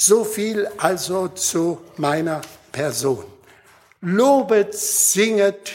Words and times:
So 0.00 0.22
viel 0.22 0.68
also 0.76 1.26
zu 1.26 1.80
meiner 1.96 2.40
Person. 2.70 3.24
Lobet, 4.00 4.72
singet, 4.72 5.72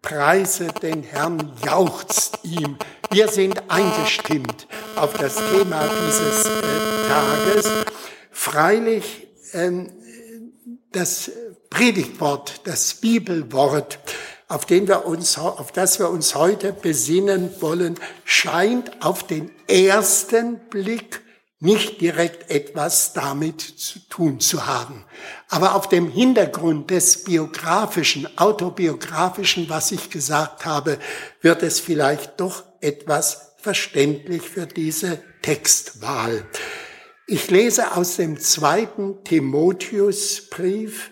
preiset 0.00 0.80
den 0.80 1.02
Herrn, 1.02 1.52
jauchzt 1.66 2.38
ihm. 2.44 2.78
Wir 3.10 3.26
sind 3.26 3.60
eingestimmt 3.68 4.68
auf 4.94 5.12
das 5.14 5.34
Thema 5.34 5.88
dieses 5.88 6.46
äh, 6.46 7.08
Tages. 7.08 7.68
Freilich 8.30 9.26
ähm, 9.54 9.90
das 10.92 11.32
Predigtwort, 11.68 12.60
das 12.62 12.94
Bibelwort, 12.94 13.98
auf, 14.46 14.66
den 14.66 14.86
wir 14.86 15.04
uns, 15.04 15.36
auf 15.36 15.72
das 15.72 15.98
wir 15.98 16.10
uns 16.10 16.36
heute 16.36 16.72
besinnen 16.72 17.50
wollen, 17.58 17.96
scheint 18.24 19.04
auf 19.04 19.26
den 19.26 19.50
ersten 19.66 20.60
Blick 20.70 21.22
nicht 21.60 22.00
direkt 22.00 22.50
etwas 22.50 23.12
damit 23.12 23.60
zu 23.60 23.98
tun 24.08 24.38
zu 24.38 24.66
haben. 24.66 25.04
Aber 25.48 25.74
auf 25.74 25.88
dem 25.88 26.08
Hintergrund 26.08 26.90
des 26.90 27.24
biografischen, 27.24 28.28
autobiografischen, 28.38 29.68
was 29.68 29.90
ich 29.90 30.10
gesagt 30.10 30.64
habe, 30.64 30.98
wird 31.40 31.62
es 31.62 31.80
vielleicht 31.80 32.40
doch 32.40 32.62
etwas 32.80 33.54
verständlich 33.58 34.42
für 34.42 34.66
diese 34.66 35.20
Textwahl. 35.42 36.46
Ich 37.26 37.50
lese 37.50 37.96
aus 37.96 38.16
dem 38.16 38.38
zweiten 38.38 39.24
Timotheusbrief 39.24 41.10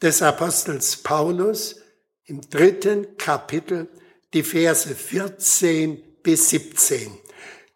des 0.00 0.22
Apostels 0.22 0.96
Paulus 0.96 1.76
im 2.24 2.40
dritten 2.40 3.16
Kapitel 3.18 3.88
die 4.32 4.42
Verse 4.42 4.94
14 4.94 6.02
bis 6.22 6.50
17. 6.50 7.21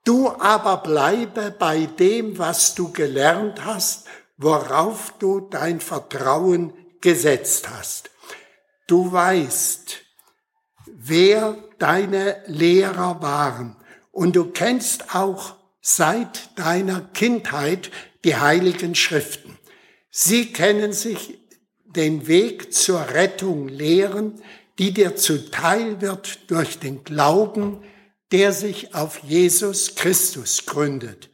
Du 0.06 0.30
aber 0.30 0.76
bleibe 0.76 1.50
bei 1.50 1.86
dem, 1.86 2.38
was 2.38 2.76
du 2.76 2.92
gelernt 2.92 3.64
hast, 3.64 4.06
worauf 4.36 5.12
du 5.18 5.40
dein 5.40 5.80
Vertrauen 5.80 6.72
gesetzt 7.00 7.68
hast. 7.68 8.10
Du 8.86 9.10
weißt, 9.10 9.98
wer 10.86 11.56
deine 11.80 12.40
Lehrer 12.46 13.20
waren 13.20 13.74
und 14.12 14.36
du 14.36 14.44
kennst 14.52 15.12
auch 15.16 15.56
seit 15.80 16.56
deiner 16.56 17.00
Kindheit 17.12 17.90
die 18.24 18.36
heiligen 18.36 18.94
Schriften. 18.94 19.58
Sie 20.08 20.52
kennen 20.52 20.92
sich 20.92 21.40
den 21.84 22.28
Weg 22.28 22.72
zur 22.72 23.00
Rettung 23.08 23.66
lehren, 23.66 24.40
die 24.78 24.92
dir 24.92 25.16
zuteil 25.16 26.00
wird 26.00 26.48
durch 26.48 26.78
den 26.78 27.02
Glauben, 27.02 27.82
der 28.32 28.52
sich 28.52 28.94
auf 28.94 29.18
Jesus 29.22 29.94
Christus 29.94 30.66
gründet. 30.66 31.30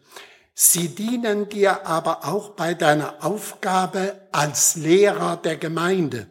Sie 0.54 0.88
dienen 0.88 1.48
dir 1.48 1.86
aber 1.86 2.26
auch 2.26 2.50
bei 2.50 2.74
deiner 2.74 3.24
Aufgabe 3.24 4.20
als 4.32 4.76
Lehrer 4.76 5.36
der 5.36 5.56
Gemeinde. 5.56 6.26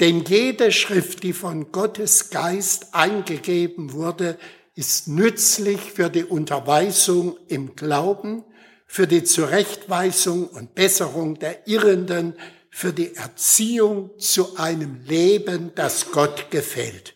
Denn 0.00 0.24
jede 0.24 0.72
Schrift, 0.72 1.22
die 1.22 1.34
von 1.34 1.72
Gottes 1.72 2.30
Geist 2.30 2.94
eingegeben 2.94 3.92
wurde, 3.92 4.38
ist 4.74 5.08
nützlich 5.08 5.92
für 5.92 6.08
die 6.08 6.24
Unterweisung 6.24 7.36
im 7.48 7.76
Glauben, 7.76 8.44
für 8.86 9.06
die 9.06 9.24
Zurechtweisung 9.24 10.48
und 10.48 10.74
Besserung 10.74 11.38
der 11.38 11.68
Irrenden, 11.68 12.34
für 12.70 12.94
die 12.94 13.14
Erziehung 13.14 14.10
zu 14.18 14.56
einem 14.56 15.04
Leben, 15.04 15.72
das 15.74 16.12
Gott 16.12 16.50
gefällt. 16.50 17.14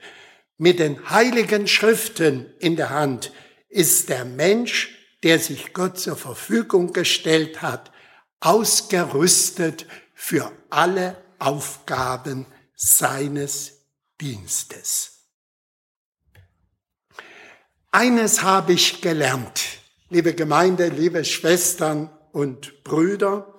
Mit 0.56 0.78
den 0.78 1.10
heiligen 1.10 1.66
Schriften 1.66 2.54
in 2.60 2.76
der 2.76 2.90
Hand 2.90 3.32
ist 3.68 4.08
der 4.08 4.24
Mensch, 4.24 4.94
der 5.22 5.38
sich 5.38 5.72
Gott 5.72 5.98
zur 5.98 6.16
Verfügung 6.16 6.92
gestellt 6.92 7.62
hat, 7.62 7.90
ausgerüstet 8.40 9.86
für 10.14 10.52
alle 10.70 11.16
Aufgaben 11.38 12.46
seines 12.76 13.84
Dienstes. 14.20 15.14
Eines 17.90 18.42
habe 18.42 18.72
ich 18.72 19.00
gelernt, 19.00 19.64
liebe 20.08 20.34
Gemeinde, 20.34 20.88
liebe 20.88 21.24
Schwestern 21.24 22.10
und 22.32 22.84
Brüder, 22.84 23.58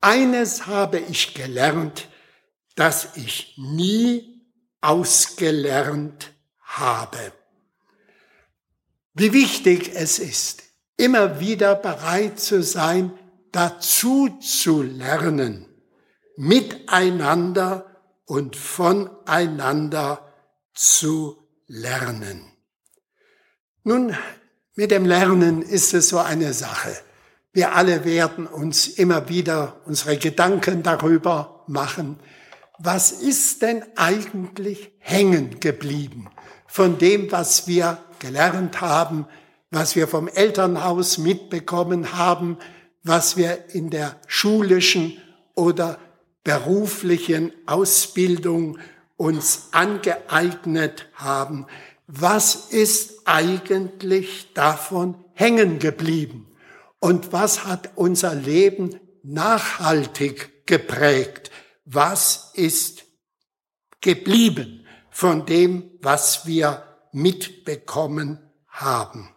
eines 0.00 0.66
habe 0.66 0.98
ich 0.98 1.34
gelernt, 1.34 2.08
dass 2.76 3.16
ich 3.16 3.54
nie 3.56 4.33
ausgelernt 4.84 6.32
habe. 6.60 7.32
Wie 9.14 9.32
wichtig 9.32 9.92
es 9.94 10.18
ist, 10.18 10.62
immer 10.96 11.40
wieder 11.40 11.74
bereit 11.74 12.38
zu 12.38 12.62
sein, 12.62 13.12
dazu 13.52 14.28
zu 14.40 14.82
lernen, 14.82 15.66
miteinander 16.36 17.86
und 18.26 18.56
voneinander 18.56 20.32
zu 20.74 21.48
lernen. 21.66 22.52
Nun, 23.84 24.16
mit 24.74 24.90
dem 24.90 25.06
Lernen 25.06 25.62
ist 25.62 25.94
es 25.94 26.08
so 26.08 26.18
eine 26.18 26.52
Sache. 26.52 26.96
Wir 27.52 27.76
alle 27.76 28.04
werden 28.04 28.46
uns 28.48 28.88
immer 28.88 29.28
wieder 29.28 29.80
unsere 29.84 30.18
Gedanken 30.18 30.82
darüber 30.82 31.64
machen, 31.68 32.18
was 32.78 33.12
ist 33.12 33.62
denn 33.62 33.84
eigentlich 33.96 34.90
hängen 34.98 35.60
geblieben 35.60 36.28
von 36.66 36.98
dem, 36.98 37.30
was 37.30 37.68
wir 37.68 37.98
gelernt 38.18 38.80
haben, 38.80 39.26
was 39.70 39.96
wir 39.96 40.08
vom 40.08 40.28
Elternhaus 40.28 41.18
mitbekommen 41.18 42.16
haben, 42.16 42.58
was 43.02 43.36
wir 43.36 43.74
in 43.74 43.90
der 43.90 44.16
schulischen 44.26 45.18
oder 45.54 45.98
beruflichen 46.42 47.52
Ausbildung 47.66 48.78
uns 49.16 49.68
angeeignet 49.72 51.08
haben. 51.14 51.66
Was 52.06 52.54
ist 52.70 53.22
eigentlich 53.24 54.52
davon 54.54 55.16
hängen 55.32 55.78
geblieben? 55.78 56.46
Und 56.98 57.32
was 57.32 57.64
hat 57.64 57.90
unser 57.94 58.34
Leben 58.34 58.98
nachhaltig 59.22 60.66
geprägt? 60.66 61.50
Was 61.84 62.50
ist 62.54 63.04
geblieben 64.00 64.86
von 65.10 65.46
dem, 65.46 65.90
was 66.00 66.46
wir 66.46 66.82
mitbekommen 67.12 68.38
haben. 68.68 69.30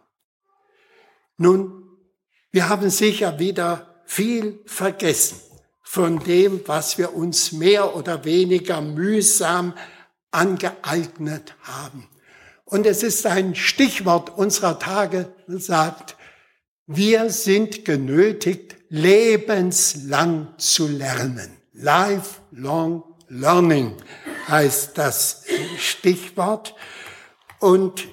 Nun, 1.36 1.84
wir 2.50 2.68
haben 2.68 2.90
sicher 2.90 3.38
wieder 3.38 4.02
viel 4.04 4.60
vergessen 4.66 5.40
von 5.82 6.18
dem, 6.24 6.60
was 6.66 6.98
wir 6.98 7.14
uns 7.14 7.52
mehr 7.52 7.94
oder 7.94 8.24
weniger 8.24 8.80
mühsam 8.80 9.74
angeeignet 10.30 11.54
haben. 11.62 12.08
Und 12.64 12.84
es 12.86 13.02
ist 13.02 13.24
ein 13.24 13.54
Stichwort 13.54 14.36
unserer 14.36 14.78
Tage, 14.78 15.32
sagt, 15.46 16.16
wir 16.86 17.30
sind 17.30 17.84
genötigt, 17.84 18.76
lebenslang 18.88 20.54
zu 20.58 20.86
lernen. 20.86 21.57
Lifelong 21.80 23.04
Learning 23.28 23.94
heißt 24.48 24.98
das 24.98 25.44
Stichwort. 25.78 26.74
Und 27.60 28.08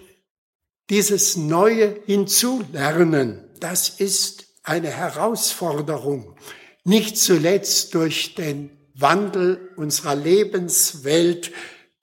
dieses 0.92 1.36
neue 1.36 2.00
Hinzulernen, 2.06 3.50
das 3.60 3.90
ist 3.90 4.46
eine 4.62 4.90
Herausforderung, 4.90 6.38
nicht 6.84 7.18
zuletzt 7.18 7.96
durch 7.96 8.36
den 8.36 8.70
Wandel 8.94 9.72
unserer 9.78 10.16
Lebenswelt, 10.16 11.52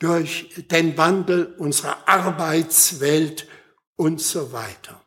durch 0.01 0.67
den 0.69 0.99
Wandel 0.99 1.55
unserer 1.59 2.09
Arbeitswelt 2.09 3.47
und 3.95 4.21
so 4.21 4.53
weiter. 4.53 5.01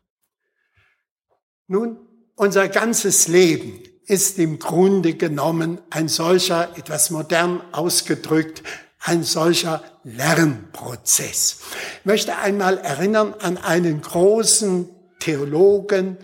Nun, 1.67 1.99
unser 2.35 2.69
ganzes 2.69 3.27
Leben 3.27 3.83
ist 4.07 4.39
im 4.39 4.59
Grunde 4.59 5.15
genommen 5.15 5.81
ein 5.89 6.07
solcher, 6.07 6.77
etwas 6.77 7.09
modern 7.09 7.61
ausgedrückt, 7.71 8.63
ein 8.99 9.23
solcher 9.23 9.83
Lernprozess. 10.03 11.61
Ich 11.99 12.05
möchte 12.05 12.37
einmal 12.37 12.77
erinnern 12.77 13.33
an 13.39 13.57
einen 13.57 14.01
großen 14.01 14.89
Theologen 15.19 16.17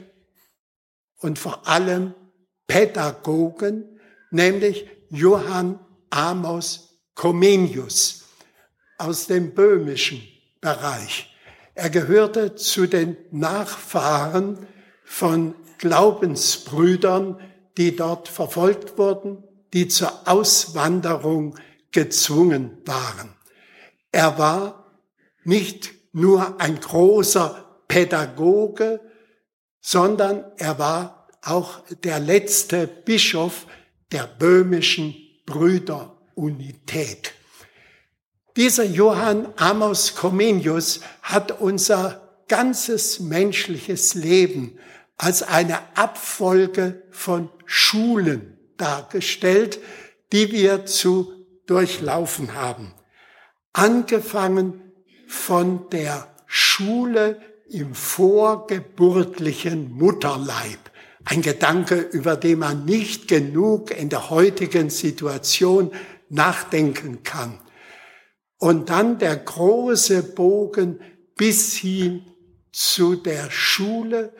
und 1.17 1.39
vor 1.39 1.67
allem 1.67 2.13
Pädagogen, 2.67 3.99
nämlich 4.31 4.87
Johann 5.09 5.79
Amos 6.09 6.99
Comenius 7.15 8.23
aus 8.97 9.27
dem 9.27 9.53
böhmischen 9.53 10.21
Bereich. 10.59 11.35
Er 11.75 11.89
gehörte 11.89 12.55
zu 12.55 12.85
den 12.85 13.17
Nachfahren 13.31 14.67
von 15.03 15.55
Glaubensbrüdern, 15.77 17.39
die 17.77 17.95
dort 17.95 18.27
verfolgt 18.27 18.97
wurden, 18.97 19.43
die 19.73 19.87
zur 19.87 20.27
Auswanderung 20.27 21.55
gezwungen 21.91 22.77
waren. 22.85 23.33
Er 24.11 24.37
war 24.37 24.85
nicht 25.43 25.91
nur 26.13 26.59
ein 26.59 26.79
großer 26.79 27.65
Pädagoge, 27.87 28.99
sondern 29.79 30.43
er 30.57 30.77
war 30.79 31.27
auch 31.41 31.81
der 32.03 32.19
letzte 32.19 32.87
Bischof 32.87 33.65
der 34.11 34.27
böhmischen 34.27 35.15
Brüderunität. 35.45 37.33
Dieser 38.57 38.83
Johann 38.83 39.47
Amos 39.55 40.15
Comenius 40.15 40.99
hat 41.21 41.61
unser 41.61 42.43
ganzes 42.47 43.21
menschliches 43.21 44.13
Leben 44.13 44.77
als 45.21 45.43
eine 45.43 45.77
Abfolge 45.95 47.03
von 47.11 47.49
Schulen 47.67 48.57
dargestellt, 48.77 49.79
die 50.33 50.51
wir 50.51 50.87
zu 50.87 51.31
durchlaufen 51.67 52.55
haben. 52.55 52.91
Angefangen 53.71 54.81
von 55.27 55.87
der 55.91 56.27
Schule 56.47 57.39
im 57.69 57.93
vorgeburtlichen 57.93 59.93
Mutterleib. 59.93 60.89
Ein 61.23 61.43
Gedanke, 61.43 61.99
über 61.99 62.35
den 62.35 62.57
man 62.57 62.85
nicht 62.85 63.27
genug 63.27 63.91
in 63.91 64.09
der 64.09 64.31
heutigen 64.31 64.89
Situation 64.89 65.91
nachdenken 66.29 67.21
kann. 67.21 67.59
Und 68.57 68.89
dann 68.89 69.19
der 69.19 69.35
große 69.35 70.23
Bogen 70.23 70.99
bis 71.35 71.75
hin 71.75 72.25
zu 72.71 73.15
der 73.15 73.51
Schule, 73.51 74.33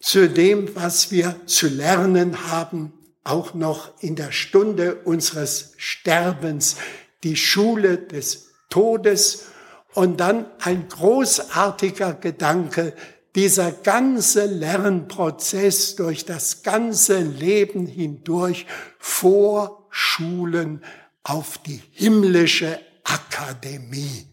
zu 0.00 0.28
dem, 0.28 0.74
was 0.74 1.10
wir 1.10 1.34
zu 1.46 1.68
lernen 1.68 2.50
haben, 2.50 2.92
auch 3.24 3.54
noch 3.54 3.92
in 4.00 4.16
der 4.16 4.32
Stunde 4.32 4.96
unseres 5.04 5.72
Sterbens, 5.76 6.76
die 7.24 7.36
Schule 7.36 7.98
des 7.98 8.50
Todes 8.70 9.46
und 9.94 10.18
dann 10.20 10.46
ein 10.60 10.88
großartiger 10.88 12.14
Gedanke, 12.14 12.94
dieser 13.34 13.72
ganze 13.72 14.46
Lernprozess 14.46 15.96
durch 15.96 16.24
das 16.24 16.62
ganze 16.62 17.20
Leben 17.20 17.86
hindurch 17.86 18.66
vor 18.98 19.86
Schulen 19.90 20.82
auf 21.22 21.58
die 21.58 21.82
himmlische 21.92 22.80
Akademie. 23.04 24.26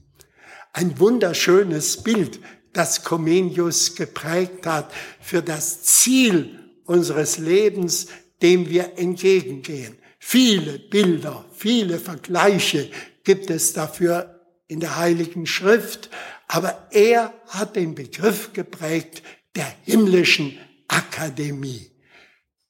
Ein 0.74 1.00
wunderschönes 1.00 2.04
Bild, 2.04 2.40
das 2.76 3.04
Comenius 3.04 3.96
geprägt 3.96 4.66
hat 4.66 4.92
für 5.22 5.42
das 5.42 5.84
Ziel 5.84 6.60
unseres 6.86 7.38
Lebens, 7.38 8.08
dem 8.42 8.70
wir 8.70 8.98
entgegengehen. 8.98 9.98
Viele 10.20 10.80
Bilder, 10.80 11.46
viele 11.54 12.00
Vergleiche 12.00 12.90
gibt 13.24 13.50
es 13.50 13.74
dafür 13.74 14.42
in 14.68 14.80
der 14.80 14.98
Heiligen 14.98 15.46
Schrift, 15.46 16.10
aber 16.48 16.88
er 16.92 17.34
hat 17.48 17.76
den 17.76 17.96
Begriff 17.96 18.52
geprägt 18.54 19.24
der 19.56 19.72
himmlischen 19.84 20.58
Akademie. 20.88 21.92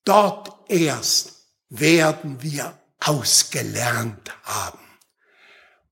Dort 0.03 0.53
erst 0.69 1.47
werden 1.69 2.41
wir 2.41 2.77
ausgelernt 2.99 4.31
haben. 4.43 4.79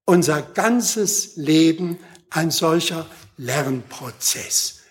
Unser 0.05 0.41
ganzes 0.41 1.35
Leben 1.35 1.97
ein 2.29 2.51
solcher 2.51 3.07
Lernprozess. 3.37 4.81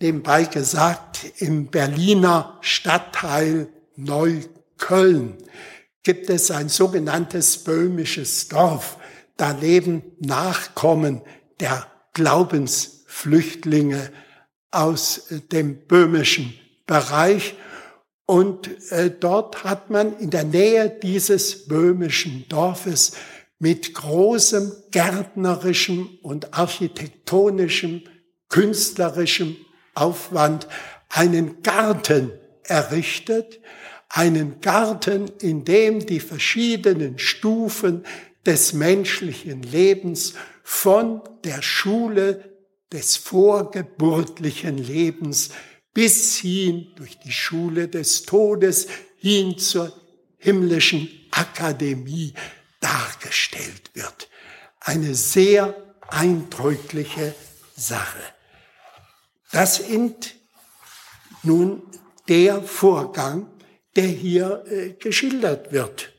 Nebenbei 0.00 0.44
gesagt, 0.44 1.32
im 1.38 1.68
Berliner 1.68 2.58
Stadtteil 2.60 3.68
Neukölln 3.96 5.38
gibt 6.02 6.30
es 6.30 6.50
ein 6.50 6.68
sogenanntes 6.68 7.64
böhmisches 7.64 8.48
Dorf. 8.48 8.98
Da 9.36 9.52
leben 9.52 10.02
Nachkommen 10.20 11.22
der 11.60 11.86
Glaubensflüchtlinge 12.12 14.12
aus 14.70 15.28
dem 15.52 15.86
böhmischen 15.86 16.54
Bereich. 16.86 17.56
Und 18.26 18.70
äh, 18.90 19.10
dort 19.10 19.64
hat 19.64 19.90
man 19.90 20.18
in 20.18 20.30
der 20.30 20.44
Nähe 20.44 20.90
dieses 20.90 21.66
böhmischen 21.66 22.46
Dorfes 22.48 23.12
mit 23.58 23.94
großem 23.94 24.72
gärtnerischem 24.90 26.18
und 26.22 26.54
architektonischem, 26.54 28.02
künstlerischem 28.48 29.56
Aufwand 29.94 30.68
einen 31.08 31.62
Garten 31.62 32.32
errichtet, 32.64 33.60
einen 34.08 34.60
Garten, 34.60 35.30
in 35.40 35.64
dem 35.64 36.04
die 36.04 36.20
verschiedenen 36.20 37.18
Stufen 37.18 38.04
des 38.44 38.72
menschlichen 38.72 39.62
Lebens 39.62 40.34
von 40.62 41.22
der 41.44 41.62
Schule 41.62 42.56
des 42.92 43.16
vorgeburtlichen 43.16 44.78
Lebens 44.78 45.50
bis 45.92 46.36
hin 46.36 46.88
durch 46.96 47.18
die 47.18 47.32
Schule 47.32 47.88
des 47.88 48.22
Todes 48.22 48.86
hin 49.16 49.58
zur 49.58 49.92
himmlischen 50.38 51.08
Akademie 51.30 52.34
dargestellt 52.86 53.90
wird. 53.94 54.28
Eine 54.80 55.14
sehr 55.14 55.74
eindrückliche 56.08 57.34
Sache. 57.74 58.22
Das 59.50 59.80
ist 59.80 60.34
nun 61.42 61.82
der 62.28 62.62
Vorgang, 62.62 63.48
der 63.96 64.06
hier 64.06 64.64
äh, 64.66 64.90
geschildert 64.92 65.72
wird. 65.72 66.12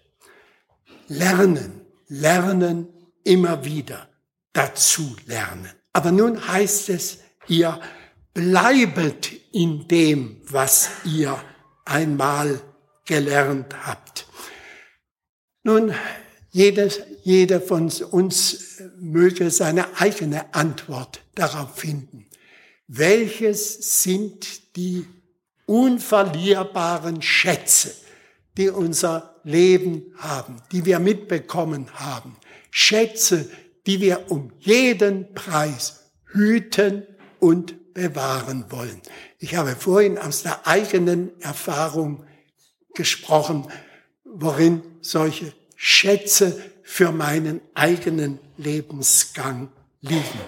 Lernen, 1.07 1.85
lernen 2.07 2.87
immer 3.23 3.63
wieder, 3.63 4.09
dazu 4.51 5.15
lernen. 5.25 5.71
Aber 5.93 6.11
nun 6.11 6.47
heißt 6.47 6.89
es, 6.89 7.19
ihr 7.47 7.79
bleibet 8.33 9.31
in 9.53 9.87
dem, 9.87 10.41
was 10.43 10.89
ihr 11.05 11.41
einmal 11.85 12.59
gelernt 13.05 13.73
habt. 13.85 14.27
Nun, 15.63 15.93
jedes, 16.51 17.01
jeder 17.23 17.61
von 17.61 17.91
uns 18.11 18.81
möge 18.99 19.51
seine 19.51 19.99
eigene 19.99 20.53
Antwort 20.53 21.21
darauf 21.35 21.75
finden. 21.75 22.25
Welches 22.87 24.01
sind 24.03 24.75
die 24.75 25.05
unverlierbaren 25.67 27.21
Schätze, 27.21 27.93
die 28.57 28.69
unser 28.69 29.35
Leben 29.43 30.13
haben, 30.17 30.61
die 30.71 30.85
wir 30.85 30.99
mitbekommen 30.99 31.87
haben. 31.93 32.35
Schätze, 32.71 33.49
die 33.85 34.01
wir 34.01 34.31
um 34.31 34.51
jeden 34.59 35.33
Preis 35.33 36.11
hüten 36.25 37.03
und 37.39 37.93
bewahren 37.93 38.65
wollen. 38.69 39.01
Ich 39.39 39.55
habe 39.55 39.75
vorhin 39.75 40.17
aus 40.17 40.43
der 40.43 40.67
eigenen 40.67 41.39
Erfahrung 41.41 42.25
gesprochen, 42.93 43.67
worin 44.23 44.81
solche 45.01 45.53
Schätze 45.79 46.59
für 46.81 47.11
meinen 47.11 47.61
eigenen 47.75 48.39
Lebensgang 48.57 49.69
liegen. 50.01 50.41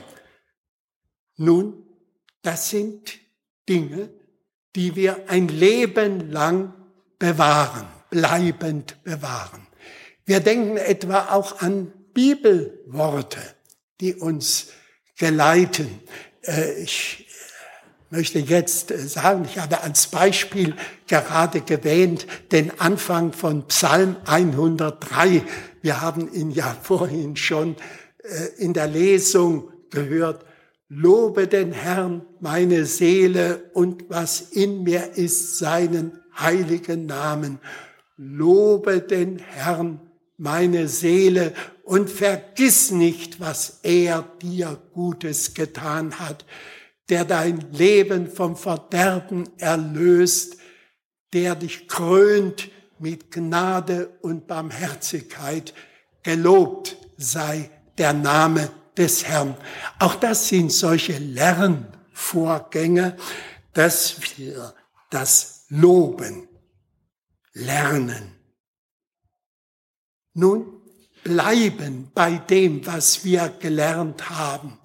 Nun, 1.38 1.86
das 2.42 2.72
sind 2.72 3.20
Dinge, 3.70 4.10
die 4.76 4.96
wir 4.96 5.30
ein 5.30 5.48
Leben 5.48 6.32
lang 6.32 6.74
bewahren, 7.20 7.88
bleibend 8.10 9.02
bewahren. 9.04 9.68
Wir 10.26 10.40
denken 10.40 10.78
etwa 10.78 11.30
auch 11.30 11.62
an 11.62 11.94
Bibelworte, 12.14 13.40
die 14.02 14.16
uns 14.16 14.70
geleiten. 15.16 16.02
Äh, 16.42 16.82
ich 16.82 17.29
möchte 18.10 18.40
jetzt 18.40 18.90
sagen, 19.10 19.46
ich 19.46 19.60
habe 19.60 19.82
als 19.82 20.08
Beispiel 20.08 20.76
gerade 21.08 21.62
gewähnt 21.62 22.26
den 22.52 22.80
Anfang 22.80 23.34
von 23.34 23.68
Psalm 23.68 24.16
103. 24.26 25.44
Wir 25.82 26.02
haben 26.02 26.32
ihn 26.34 26.52
ja 26.52 26.76
vorhin 26.82 27.36
schon 27.36 27.76
äh, 28.24 28.64
in 28.64 28.74
der 28.74 28.88
Lesung 28.88 29.72
gehört. 29.92 30.46
Lobe 30.88 31.48
den 31.48 31.72
Herrn, 31.72 32.24
meine 32.40 32.86
Seele 32.86 33.70
und 33.74 34.10
was 34.10 34.42
in 34.42 34.84
mir 34.84 35.14
ist, 35.14 35.60
seinen 35.60 36.20
heiligen 36.36 37.06
Namen. 37.06 37.60
Lobe 38.18 39.02
den 39.02 39.38
Herrn, 39.38 40.00
meine 40.38 40.88
Seele, 40.88 41.54
und 41.84 42.10
vergiss 42.10 42.92
nicht, 42.92 43.40
was 43.40 43.80
er 43.84 44.24
dir 44.42 44.80
Gutes 44.94 45.56
getan 45.56 46.20
hat, 46.20 46.46
der 47.10 47.26
dein 47.26 47.72
Leben 47.72 48.30
vom 48.30 48.56
Verderben 48.56 49.50
erlöst, 49.58 50.58
der 51.34 51.56
dich 51.56 51.88
krönt 51.88 52.70
mit 53.00 53.32
Gnade 53.32 54.10
und 54.22 54.48
Barmherzigkeit. 54.48 55.74
Gelobt 56.24 56.98
sei 57.18 57.70
der 57.98 58.14
Name 58.14 58.70
des 58.98 59.26
Herrn. 59.26 59.56
Auch 60.00 60.16
das 60.16 60.50
sind 60.50 60.72
solche 60.72 61.18
Lernvorgänge, 61.18 63.16
dass 63.74 64.38
wir 64.38 64.74
das 65.10 65.66
Loben 65.70 66.48
lernen. 67.54 68.36
Nun 70.34 70.82
bleiben 71.24 72.12
bei 72.14 72.38
dem, 72.38 72.86
was 72.86 73.24
wir 73.24 73.50
gelernt 73.60 74.30
haben. 74.30 74.79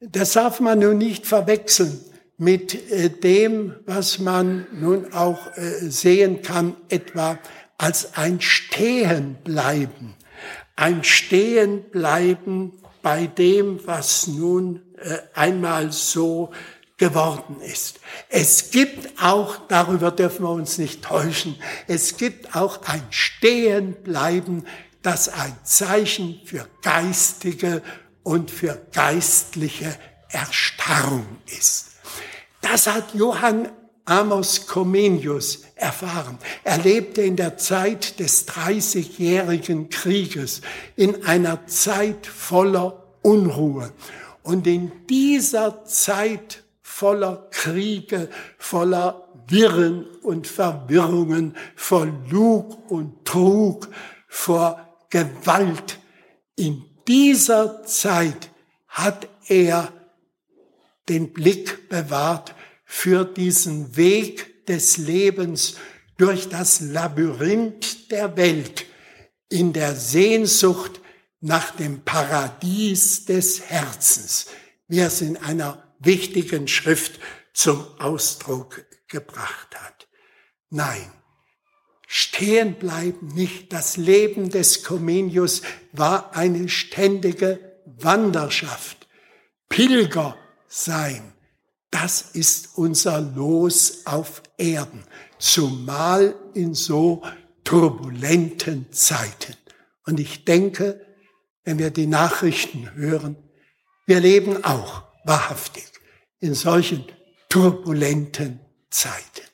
Das 0.00 0.34
darf 0.34 0.60
man 0.60 0.78
nun 0.78 0.98
nicht 0.98 1.26
verwechseln 1.26 2.00
mit 2.36 2.90
äh, 2.92 3.10
dem, 3.10 3.74
was 3.84 4.20
man 4.20 4.66
nun 4.72 5.12
auch 5.12 5.56
äh, 5.56 5.90
sehen 5.90 6.42
kann, 6.42 6.76
etwa 6.88 7.38
als 7.78 8.16
ein 8.16 8.40
Stehenbleiben. 8.40 10.14
Ein 10.76 11.02
Stehenbleiben 11.02 12.74
bei 13.02 13.26
dem, 13.26 13.80
was 13.86 14.28
nun 14.28 14.82
äh, 14.98 15.18
einmal 15.34 15.90
so 15.90 16.52
geworden 16.96 17.60
ist. 17.60 17.98
Es 18.28 18.70
gibt 18.70 19.20
auch, 19.20 19.66
darüber 19.66 20.12
dürfen 20.12 20.44
wir 20.44 20.50
uns 20.50 20.78
nicht 20.78 21.02
täuschen, 21.02 21.56
es 21.88 22.16
gibt 22.16 22.54
auch 22.54 22.82
ein 22.86 23.02
Stehenbleiben, 23.10 24.64
das 25.02 25.28
ein 25.28 25.56
Zeichen 25.64 26.40
für 26.44 26.68
geistige 26.82 27.82
und 28.28 28.50
für 28.50 28.78
geistliche 28.92 29.96
Erstarrung 30.28 31.24
ist. 31.46 31.92
Das 32.60 32.86
hat 32.86 33.14
Johann 33.14 33.70
Amos 34.04 34.66
Comenius 34.66 35.62
erfahren. 35.76 36.36
Er 36.62 36.76
lebte 36.76 37.22
in 37.22 37.36
der 37.36 37.56
Zeit 37.56 38.20
des 38.20 38.44
Dreißigjährigen 38.44 39.88
Krieges, 39.88 40.60
in 40.94 41.24
einer 41.24 41.66
Zeit 41.68 42.26
voller 42.26 43.02
Unruhe. 43.22 43.94
Und 44.42 44.66
in 44.66 44.92
dieser 45.06 45.86
Zeit 45.86 46.64
voller 46.82 47.48
Kriege, 47.50 48.28
voller 48.58 49.26
Wirren 49.46 50.04
und 50.22 50.46
Verwirrungen, 50.46 51.56
vor 51.76 52.06
Lug 52.28 52.90
und 52.90 53.24
Trug, 53.24 53.88
vor 54.28 54.86
Gewalt. 55.08 55.98
In 56.56 56.87
dieser 57.08 57.82
Zeit 57.84 58.50
hat 58.86 59.28
er 59.48 59.92
den 61.08 61.32
Blick 61.32 61.88
bewahrt 61.88 62.54
für 62.84 63.24
diesen 63.24 63.96
Weg 63.96 64.66
des 64.66 64.98
Lebens 64.98 65.76
durch 66.18 66.48
das 66.48 66.80
Labyrinth 66.80 68.10
der 68.10 68.36
Welt 68.36 68.84
in 69.48 69.72
der 69.72 69.96
Sehnsucht 69.96 71.00
nach 71.40 71.70
dem 71.76 72.02
Paradies 72.02 73.24
des 73.24 73.62
Herzens, 73.62 74.46
wie 74.88 74.98
er 74.98 75.06
es 75.06 75.22
in 75.22 75.36
einer 75.38 75.94
wichtigen 76.00 76.68
Schrift 76.68 77.20
zum 77.54 77.86
Ausdruck 77.98 78.84
gebracht 79.08 79.74
hat. 79.74 80.08
Nein, 80.70 81.10
stehen 82.08 82.74
bleiben 82.74 83.28
nicht. 83.28 83.72
Das 83.72 83.96
Leben 83.98 84.48
des 84.48 84.82
Comenius 84.82 85.62
war 85.92 86.34
eine 86.34 86.68
ständige 86.68 87.60
Wanderschaft, 87.84 89.06
Pilger 89.68 90.36
sein. 90.66 91.34
Das 91.90 92.22
ist 92.22 92.76
unser 92.76 93.20
Los 93.20 94.06
auf 94.06 94.42
Erden, 94.56 95.04
zumal 95.38 96.34
in 96.54 96.74
so 96.74 97.22
turbulenten 97.62 98.90
Zeiten. 98.90 99.54
Und 100.06 100.18
ich 100.18 100.44
denke, 100.44 101.04
wenn 101.64 101.78
wir 101.78 101.90
die 101.90 102.06
Nachrichten 102.06 102.94
hören, 102.94 103.36
wir 104.06 104.20
leben 104.20 104.64
auch 104.64 105.02
wahrhaftig 105.24 105.84
in 106.40 106.54
solchen 106.54 107.04
turbulenten 107.50 108.60
Zeiten. 108.88 109.47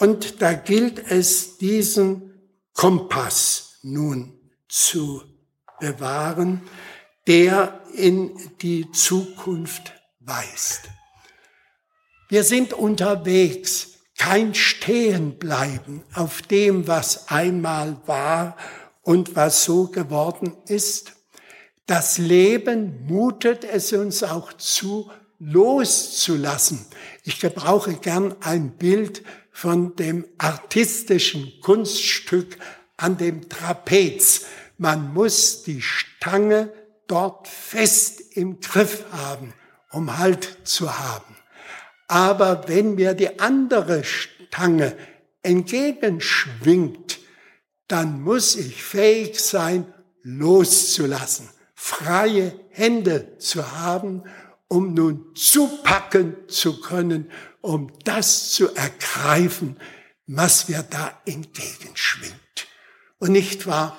Und 0.00 0.40
da 0.40 0.54
gilt 0.54 1.10
es, 1.10 1.58
diesen 1.58 2.32
Kompass 2.72 3.76
nun 3.82 4.32
zu 4.66 5.22
bewahren, 5.78 6.62
der 7.26 7.82
in 7.94 8.34
die 8.62 8.90
Zukunft 8.92 9.92
weist. 10.20 10.88
Wir 12.30 12.44
sind 12.44 12.72
unterwegs, 12.72 13.98
kein 14.16 14.54
Stehenbleiben 14.54 16.02
auf 16.14 16.40
dem, 16.42 16.88
was 16.88 17.28
einmal 17.28 18.00
war 18.06 18.56
und 19.02 19.36
was 19.36 19.64
so 19.64 19.88
geworden 19.88 20.56
ist. 20.66 21.12
Das 21.84 22.16
Leben 22.16 23.06
mutet 23.06 23.64
es 23.64 23.92
uns 23.92 24.22
auch 24.22 24.54
zu, 24.54 25.10
loszulassen. 25.40 26.86
Ich 27.24 27.40
gebrauche 27.40 27.94
gern 27.94 28.36
ein 28.40 28.76
Bild 28.76 29.22
von 29.52 29.96
dem 29.96 30.26
artistischen 30.38 31.52
Kunststück 31.60 32.58
an 32.96 33.16
dem 33.16 33.48
Trapez. 33.48 34.46
Man 34.78 35.12
muss 35.12 35.62
die 35.62 35.82
Stange 35.82 36.72
dort 37.06 37.48
fest 37.48 38.20
im 38.36 38.60
Griff 38.60 39.04
haben, 39.12 39.52
um 39.90 40.18
Halt 40.18 40.58
zu 40.64 40.98
haben. 40.98 41.36
Aber 42.08 42.68
wenn 42.68 42.94
mir 42.94 43.14
die 43.14 43.38
andere 43.38 44.04
Stange 44.04 44.96
entgegenschwingt, 45.42 47.18
dann 47.88 48.22
muss 48.22 48.56
ich 48.56 48.82
fähig 48.82 49.40
sein, 49.40 49.92
loszulassen, 50.22 51.48
freie 51.74 52.54
Hände 52.70 53.38
zu 53.38 53.72
haben, 53.72 54.24
um 54.70 54.94
nun 54.94 55.34
zupacken 55.34 56.36
zu 56.46 56.80
können, 56.80 57.28
um 57.60 57.92
das 58.04 58.52
zu 58.52 58.72
ergreifen, 58.72 59.76
was 60.26 60.68
mir 60.68 60.84
da 60.88 61.20
entgegenschwingt. 61.26 62.68
Und 63.18 63.32
nicht 63.32 63.66
wahr? 63.66 63.98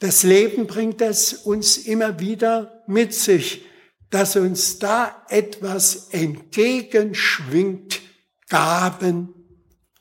Das 0.00 0.24
Leben 0.24 0.66
bringt 0.66 1.00
es 1.00 1.32
uns 1.32 1.78
immer 1.78 2.18
wieder 2.18 2.82
mit 2.88 3.14
sich, 3.14 3.64
dass 4.10 4.34
uns 4.34 4.80
da 4.80 5.24
etwas 5.28 6.08
entgegenschwingt, 6.10 8.00
Gaben, 8.48 9.32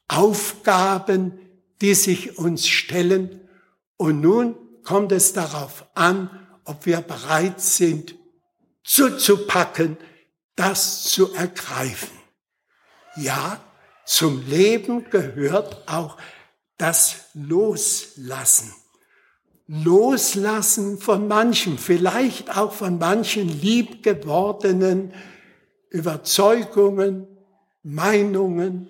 Aufgaben, 0.08 1.40
die 1.82 1.94
sich 1.94 2.38
uns 2.40 2.68
stellen. 2.68 3.48
Und 3.98 4.22
nun 4.22 4.56
kommt 4.84 5.12
es 5.12 5.34
darauf 5.34 5.86
an, 5.94 6.30
ob 6.64 6.88
wir 6.88 7.02
bereit 7.02 7.62
sind, 7.62 8.16
zuzupacken, 8.86 9.98
das 10.56 11.04
zu 11.04 11.34
ergreifen. 11.34 12.18
Ja, 13.18 13.60
zum 14.06 14.46
Leben 14.48 15.10
gehört 15.10 15.90
auch 15.90 16.18
das 16.78 17.26
Loslassen. 17.34 18.74
Loslassen 19.68 21.00
von 21.00 21.28
manchen, 21.28 21.80
vielleicht 21.80 22.56
auch 22.56 22.72
von 22.72 23.00
manchen 23.00 23.50
liebgewordenen 23.50 25.12
Überzeugungen, 25.90 27.28
Meinungen, 27.82 28.90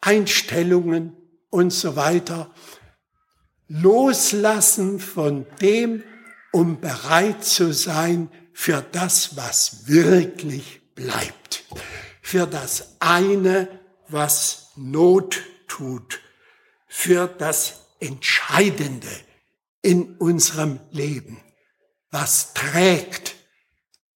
Einstellungen 0.00 1.16
und 1.48 1.72
so 1.72 1.96
weiter. 1.96 2.50
Loslassen 3.68 5.00
von 5.00 5.46
dem, 5.60 6.02
um 6.52 6.80
bereit 6.80 7.44
zu 7.44 7.72
sein 7.72 8.30
für 8.58 8.80
das, 8.80 9.36
was 9.36 9.86
wirklich 9.86 10.80
bleibt. 10.94 11.62
Für 12.22 12.46
das 12.46 12.96
eine, 13.00 13.68
was 14.08 14.72
Not 14.76 15.42
tut. 15.68 16.20
Für 16.88 17.28
das 17.28 17.82
Entscheidende, 18.00 19.10
in 19.82 20.16
unserem 20.16 20.80
Leben, 20.90 21.38
was 22.10 22.54
trägt 22.54 23.36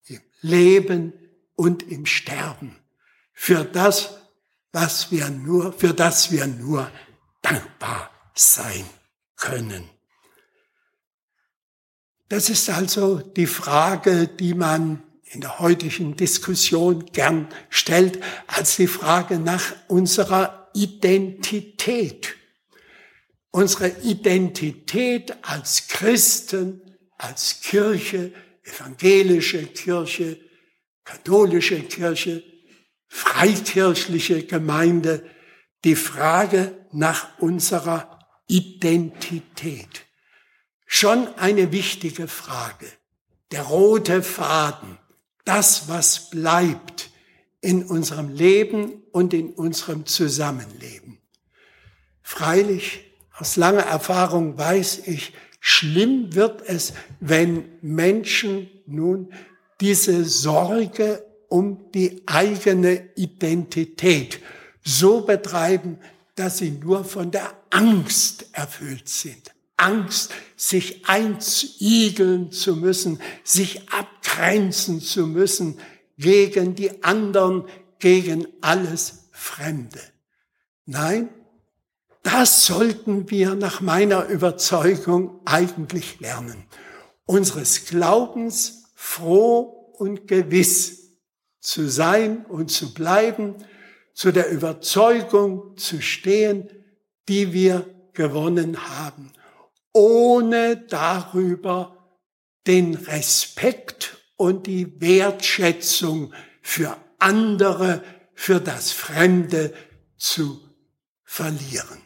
im 0.07 0.21
Leben 0.41 1.13
und 1.55 1.83
im 1.83 2.07
Sterben, 2.07 2.75
für 3.33 3.63
das, 3.63 4.17
was 4.71 5.11
wir 5.11 5.29
nur, 5.29 5.71
für 5.71 5.93
das 5.93 6.31
wir 6.31 6.47
nur 6.47 6.91
dankbar 7.43 8.09
sein 8.33 8.85
können. 9.35 9.87
Das 12.31 12.49
ist 12.49 12.69
also 12.69 13.17
die 13.19 13.45
Frage, 13.45 14.27
die 14.27 14.53
man 14.53 15.03
in 15.25 15.41
der 15.41 15.59
heutigen 15.59 16.15
Diskussion 16.15 17.05
gern 17.11 17.47
stellt, 17.69 18.19
als 18.47 18.77
die 18.77 18.87
Frage 18.87 19.37
nach 19.37 19.75
unserer 19.87 20.69
Identität 20.73 22.35
unsere 23.51 23.89
Identität 24.01 25.35
als 25.41 25.87
Christen, 25.87 26.81
als 27.17 27.61
Kirche, 27.61 28.31
evangelische 28.63 29.65
Kirche, 29.67 30.39
katholische 31.03 31.81
Kirche, 31.81 32.43
freikirchliche 33.07 34.45
Gemeinde, 34.45 35.29
die 35.83 35.95
Frage 35.95 36.87
nach 36.91 37.39
unserer 37.39 38.19
Identität. 38.47 40.05
Schon 40.93 41.33
eine 41.37 41.71
wichtige 41.71 42.27
Frage. 42.27 42.85
Der 43.51 43.61
rote 43.61 44.21
Faden, 44.21 44.97
das, 45.45 45.87
was 45.87 46.29
bleibt 46.29 47.11
in 47.61 47.85
unserem 47.85 48.35
Leben 48.35 49.01
und 49.13 49.33
in 49.33 49.51
unserem 49.51 50.05
Zusammenleben. 50.05 51.17
Freilich 52.21 53.05
aus 53.37 53.55
langer 53.55 53.83
Erfahrung 53.83 54.57
weiß 54.57 55.03
ich, 55.07 55.31
schlimm 55.61 56.35
wird 56.35 56.61
es, 56.67 56.91
wenn 57.21 57.69
Menschen 57.81 58.69
nun 58.85 59.33
diese 59.79 60.25
Sorge 60.25 61.25
um 61.47 61.89
die 61.93 62.21
eigene 62.25 63.15
Identität 63.15 64.41
so 64.83 65.21
betreiben, 65.21 65.99
dass 66.35 66.57
sie 66.57 66.71
nur 66.71 67.05
von 67.05 67.31
der 67.31 67.53
Angst 67.69 68.47
erfüllt 68.51 69.07
sind. 69.07 69.53
Angst, 69.81 70.31
sich 70.55 71.07
einzigeln 71.07 72.51
zu 72.51 72.75
müssen, 72.75 73.19
sich 73.43 73.89
abgrenzen 73.91 75.01
zu 75.01 75.27
müssen 75.27 75.79
gegen 76.17 76.75
die 76.75 77.03
anderen, 77.03 77.65
gegen 77.99 78.47
alles 78.61 79.29
Fremde. 79.31 79.99
Nein, 80.85 81.29
das 82.23 82.65
sollten 82.65 83.29
wir 83.29 83.55
nach 83.55 83.81
meiner 83.81 84.27
Überzeugung 84.27 85.41
eigentlich 85.45 86.19
lernen. 86.19 86.65
Unseres 87.25 87.85
Glaubens 87.85 88.83
froh 88.95 89.93
und 89.97 90.27
gewiss 90.27 91.17
zu 91.59 91.89
sein 91.89 92.45
und 92.45 92.69
zu 92.71 92.93
bleiben, 92.93 93.55
zu 94.13 94.31
der 94.31 94.51
Überzeugung 94.51 95.77
zu 95.77 96.01
stehen, 96.01 96.69
die 97.27 97.53
wir 97.53 97.85
gewonnen 98.13 98.77
haben, 98.89 99.31
ohne 99.93 100.77
darüber 100.77 101.97
den 102.67 102.95
Respekt 102.95 104.17
und 104.37 104.67
die 104.67 105.01
Wertschätzung 105.01 106.33
für 106.61 106.97
andere, 107.19 108.03
für 108.33 108.59
das 108.59 108.91
Fremde 108.91 109.73
zu 110.17 110.61
verlieren. 111.23 112.01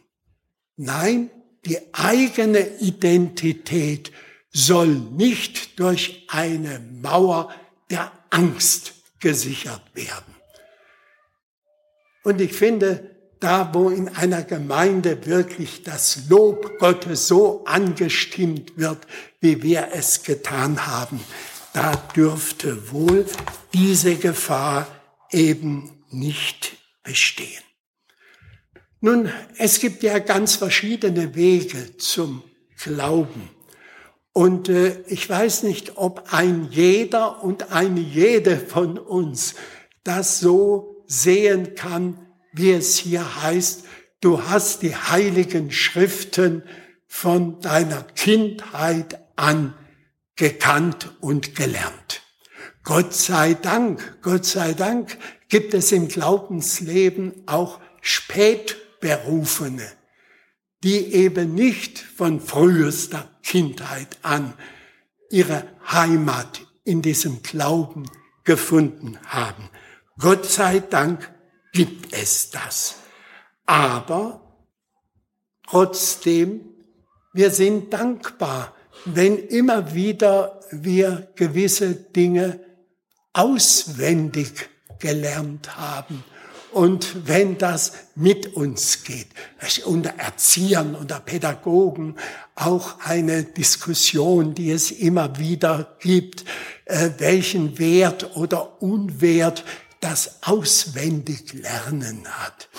Nein, 0.78 1.30
die 1.66 1.80
eigene 1.94 2.78
Identität 2.80 4.12
soll 4.52 4.88
nicht 4.88 5.80
durch 5.80 6.28
eine 6.30 6.80
Mauer 6.80 7.54
der 7.90 8.12
Angst 8.30 8.94
gesichert 9.20 9.84
werden. 9.94 10.36
Und 12.24 12.42
ich 12.42 12.54
finde, 12.54 13.15
da 13.46 13.76
wo 13.76 13.92
in 13.92 14.10
einer 14.10 14.42
Gemeinde 14.42 15.28
wirklich 15.28 15.84
das 15.84 16.28
Lob 16.30 16.80
Gottes 16.80 17.28
so 17.28 17.64
angestimmt 17.66 18.76
wird, 18.76 19.06
wie 19.40 19.62
wir 19.62 19.90
es 19.94 20.24
getan 20.24 20.88
haben, 20.88 21.20
da 21.72 21.92
dürfte 22.16 22.92
wohl 22.92 23.24
diese 23.72 24.16
Gefahr 24.16 24.88
eben 25.30 26.04
nicht 26.10 26.76
bestehen. 27.04 27.62
Nun, 29.00 29.32
es 29.60 29.80
gibt 29.80 30.02
ja 30.02 30.18
ganz 30.18 30.56
verschiedene 30.56 31.36
Wege 31.36 31.98
zum 31.98 32.42
Glauben. 32.84 33.48
Und 34.34 34.70
äh, 34.70 35.04
ich 35.06 35.30
weiß 35.30 35.62
nicht, 35.62 35.98
ob 35.98 36.34
ein 36.34 36.68
jeder 36.72 37.44
und 37.44 37.72
eine 37.72 38.00
jede 38.00 38.58
von 38.58 38.98
uns 38.98 39.54
das 40.04 40.40
so 40.40 41.04
sehen 41.06 41.76
kann, 41.76 42.25
wie 42.56 42.72
es 42.72 42.98
hier 42.98 43.44
heißt, 43.44 43.84
du 44.22 44.44
hast 44.44 44.82
die 44.82 44.96
heiligen 44.96 45.72
Schriften 45.72 46.64
von 47.08 47.60
deiner 47.60 48.04
Kindheit 48.04 49.20
an 49.36 49.74
gekannt 50.36 51.14
und 51.20 51.56
gelernt. 51.56 52.22
Gott 52.84 53.14
sei 53.14 53.56
Dank, 53.56 54.20
Gott 54.22 54.46
sei 54.46 54.74
Dank 54.74 55.18
gibt 55.50 55.74
es 55.74 55.92
im 55.92 56.08
Glaubensleben 56.08 57.44
auch 57.46 57.80
spät 58.02 58.78
Berufene, 59.02 59.88
die 60.84 61.14
eben 61.14 61.54
nicht 61.54 62.00
von 62.00 62.40
frühester 62.40 63.30
Kindheit 63.44 64.18
an 64.22 64.54
ihre 65.30 65.68
Heimat 65.92 66.66
in 66.84 67.02
diesem 67.02 67.42
Glauben 67.44 68.10
gefunden 68.44 69.20
haben. 69.26 69.70
Gott 70.18 70.46
sei 70.46 70.80
Dank 70.80 71.35
gibt 71.76 72.14
es 72.14 72.50
das. 72.50 72.96
Aber 73.66 74.42
trotzdem, 75.68 76.62
wir 77.34 77.52
sind 77.52 77.94
dankbar, 77.94 78.74
wenn 79.04 79.38
immer 79.38 79.94
wieder 79.94 80.62
wir 80.72 81.28
gewisse 81.36 81.94
Dinge 81.94 82.60
auswendig 83.34 84.70
gelernt 85.00 85.76
haben 85.78 86.24
und 86.72 87.28
wenn 87.28 87.58
das 87.58 87.94
mit 88.16 88.56
uns 88.56 89.04
geht, 89.04 89.28
unter 89.86 90.12
Erziehern, 90.18 90.96
unter 90.96 91.20
Pädagogen 91.20 92.16
auch 92.56 93.00
eine 93.02 93.44
Diskussion, 93.44 94.56
die 94.56 94.72
es 94.72 94.92
immer 94.92 95.38
wieder 95.38 95.96
gibt, 96.00 96.46
äh, 96.86 97.12
welchen 97.18 97.80
Wert 97.80 98.36
oder 98.36 98.82
Unwert 98.82 99.66
das 100.06 100.44
auswendig 100.44 101.54
Lernen 101.54 102.28
hat. 102.28 102.70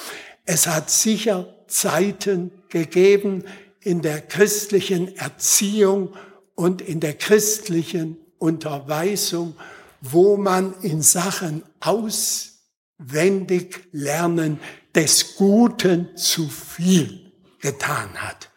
Es 0.45 0.69
hat 0.69 0.91
sicher 0.91 1.53
Zeiten 1.67 2.53
gegeben 2.69 3.43
in 3.81 4.01
der 4.01 4.21
christlichen 4.21 5.17
Erziehung 5.17 6.15
und 6.55 6.81
in 6.81 7.01
der 7.01 7.15
christlichen 7.15 8.17
Unterweisung, 8.39 9.57
wo 10.01 10.37
man 10.37 10.73
in 10.83 11.03
Sachen 11.03 11.65
aus 11.81 12.61
wendig 12.99 13.89
lernen 13.91 14.61
des 14.95 15.35
Guten 15.35 16.17
zu 16.17 16.49
viel 16.49 17.33
getan 17.59 18.11
hat. 18.19 18.51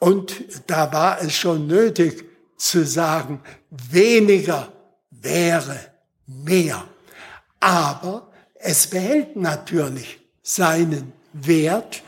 Und 0.00 0.44
da 0.66 0.92
war 0.92 1.22
es 1.22 1.36
schon 1.36 1.68
nötig 1.68 2.24
zu 2.56 2.84
sagen, 2.84 3.40
weniger 3.70 4.72
wäre 5.12 5.78
mehr. 6.26 6.88
Aber 7.62 8.30
es 8.54 8.86
behält 8.88 9.36
natürlich 9.36 10.20
seinen 10.42 11.12
Wert, 11.32 12.02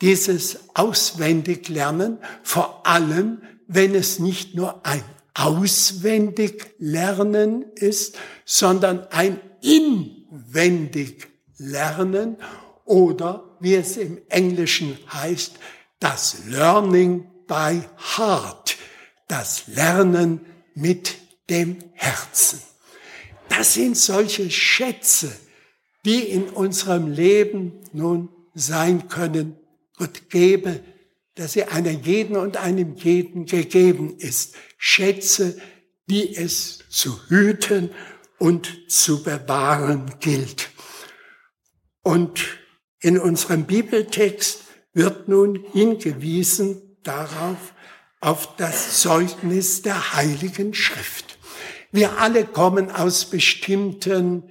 dieses 0.00 0.60
Auswendiglernen, 0.74 2.18
vor 2.44 2.86
allem 2.86 3.42
wenn 3.66 3.96
es 3.96 4.20
nicht 4.20 4.54
nur 4.54 4.86
ein 4.86 5.02
Auswendiglernen 5.34 7.64
ist, 7.74 8.16
sondern 8.44 9.08
ein 9.10 9.40
In 9.60 10.24
wendig 10.30 11.26
lernen 11.58 12.36
oder 12.84 13.56
wie 13.58 13.74
es 13.74 13.96
im 13.96 14.20
Englischen 14.28 14.96
heißt, 15.12 15.54
das 15.98 16.44
Learning 16.46 17.26
by 17.48 17.82
Heart, 18.16 18.76
das 19.26 19.66
Lernen 19.66 20.46
mit 20.74 21.16
dem 21.50 21.78
Herzen. 21.94 22.60
Das 23.48 23.74
sind 23.74 23.96
solche 23.96 24.50
Schätze, 24.50 25.34
die 26.04 26.20
in 26.20 26.48
unserem 26.48 27.10
Leben 27.10 27.80
nun 27.92 28.28
sein 28.54 29.08
können. 29.08 29.56
Gott 29.96 30.30
gebe, 30.30 30.80
dass 31.34 31.52
sie 31.52 31.64
einer 31.64 31.90
jeden 31.90 32.36
und 32.36 32.56
einem 32.56 32.94
jeden 32.94 33.46
gegeben 33.46 34.16
ist. 34.18 34.54
Schätze, 34.78 35.58
die 36.08 36.34
es 36.36 36.84
zu 36.88 37.18
hüten 37.28 37.90
und 38.38 38.90
zu 38.90 39.22
bewahren 39.22 40.14
gilt. 40.20 40.70
Und 42.02 42.40
in 43.00 43.18
unserem 43.18 43.64
Bibeltext 43.64 44.60
wird 44.92 45.28
nun 45.28 45.64
hingewiesen 45.72 46.96
darauf, 47.02 47.74
auf 48.20 48.56
das 48.56 49.00
Zeugnis 49.00 49.82
der 49.82 50.14
Heiligen 50.14 50.72
Schrift. 50.72 51.25
Wir 51.92 52.18
alle 52.18 52.44
kommen 52.44 52.90
aus 52.90 53.26
bestimmten 53.26 54.50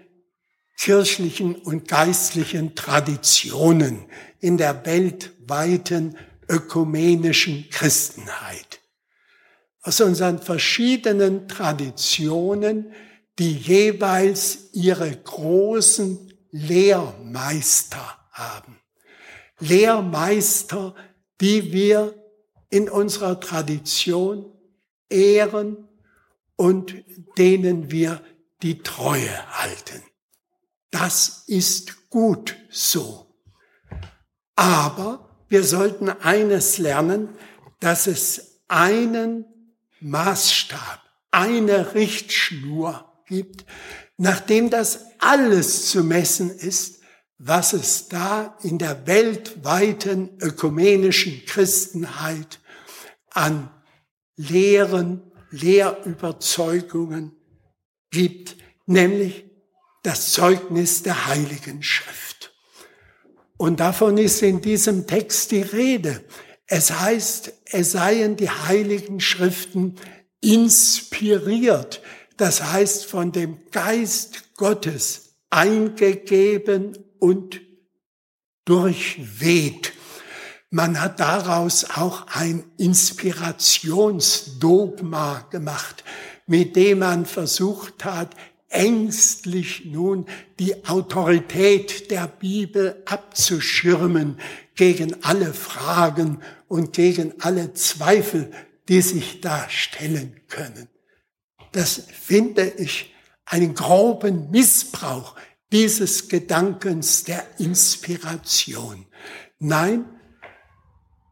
kirchlichen 0.78 1.56
und 1.56 1.88
geistlichen 1.88 2.76
Traditionen 2.76 4.06
in 4.39 4.58
der 4.58 4.86
weltweiten 4.86 6.17
ökumenischen 6.50 7.69
Christenheit. 7.69 8.82
Aus 9.82 10.02
unseren 10.02 10.39
verschiedenen 10.39 11.48
Traditionen 11.48 12.93
die 13.39 13.54
jeweils 13.54 14.69
ihre 14.74 15.12
großen 15.12 16.34
Lehrmeister 16.52 18.17
haben. 18.32 18.80
Lehrmeister, 19.60 20.95
die 21.41 21.74
wir 21.74 22.13
in 22.69 22.89
unserer 22.89 23.39
Tradition 23.39 24.45
ehren 25.10 25.88
und 26.55 26.95
denen 27.37 27.91
wir 27.91 28.21
die 28.61 28.81
Treue 28.81 29.59
halten. 29.59 30.01
Das 30.91 31.43
ist 31.47 32.09
gut 32.09 32.55
so. 32.69 33.25
Aber 34.55 35.45
wir 35.49 35.63
sollten 35.63 36.09
eines 36.09 36.77
lernen, 36.77 37.29
dass 37.79 38.07
es 38.07 38.61
einen 38.67 39.45
Maßstab, 39.99 41.01
eine 41.31 41.93
Richtschnur 41.93 43.21
gibt, 43.27 43.65
nachdem 44.17 44.69
das 44.69 45.05
alles 45.19 45.89
zu 45.89 46.03
messen 46.03 46.49
ist, 46.49 47.01
was 47.37 47.73
es 47.73 48.07
da 48.07 48.57
in 48.63 48.77
der 48.77 49.05
weltweiten 49.07 50.37
ökumenischen 50.39 51.45
Christenheit 51.45 52.59
an 53.29 53.69
Lehren, 54.37 55.31
Lehrüberzeugungen 55.61 57.31
gibt, 58.11 58.57
nämlich 58.85 59.45
das 60.03 60.33
Zeugnis 60.33 61.03
der 61.03 61.25
Heiligen 61.27 61.81
Schrift. 61.81 62.53
Und 63.57 63.79
davon 63.79 64.17
ist 64.17 64.41
in 64.41 64.61
diesem 64.61 65.07
Text 65.07 65.51
die 65.51 65.61
Rede. 65.61 66.23
Es 66.67 66.91
heißt, 66.91 67.53
es 67.71 67.91
seien 67.91 68.35
die 68.35 68.49
Heiligen 68.49 69.19
Schriften 69.19 69.95
inspiriert, 70.41 72.01
das 72.37 72.61
heißt 72.61 73.05
von 73.05 73.31
dem 73.31 73.59
Geist 73.71 74.55
Gottes 74.55 75.37
eingegeben 75.49 76.97
und 77.19 77.61
durchweht. 78.65 79.93
Man 80.69 81.01
hat 81.01 81.19
daraus 81.19 81.89
auch 81.91 82.28
ein 82.28 82.63
Inspirationsdogma 82.78 85.47
gemacht, 85.49 86.04
mit 86.47 86.75
dem 86.75 86.99
man 86.99 87.25
versucht 87.25 88.06
hat, 88.06 88.36
ängstlich 88.69 89.86
nun 89.86 90.28
die 90.60 90.86
Autorität 90.86 92.12
der 92.12 92.28
Bibel 92.28 93.01
abzuschirmen 93.06 94.38
gegen 94.75 95.23
alle 95.23 95.54
Fragen 95.54 96.41
und 96.67 96.93
gegen 96.93 97.34
alle 97.39 97.73
Zweifel, 97.73 98.51
die 98.89 99.01
sich 99.01 99.41
da 99.41 99.67
stellen 99.69 100.41
können. 100.47 100.89
Das 101.71 102.04
finde 102.12 102.67
ich 102.78 103.13
einen 103.45 103.75
groben 103.75 104.51
Missbrauch 104.51 105.36
dieses 105.71 106.28
Gedankens 106.28 107.23
der 107.23 107.43
Inspiration. 107.60 109.06
Nein, 109.60 110.06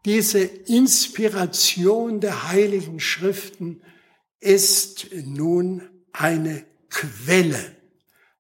diese 0.05 0.39
Inspiration 0.39 2.19
der 2.19 2.49
heiligen 2.49 2.99
Schriften 2.99 3.81
ist 4.39 5.07
nun 5.25 5.83
eine 6.11 6.65
Quelle, 6.89 7.75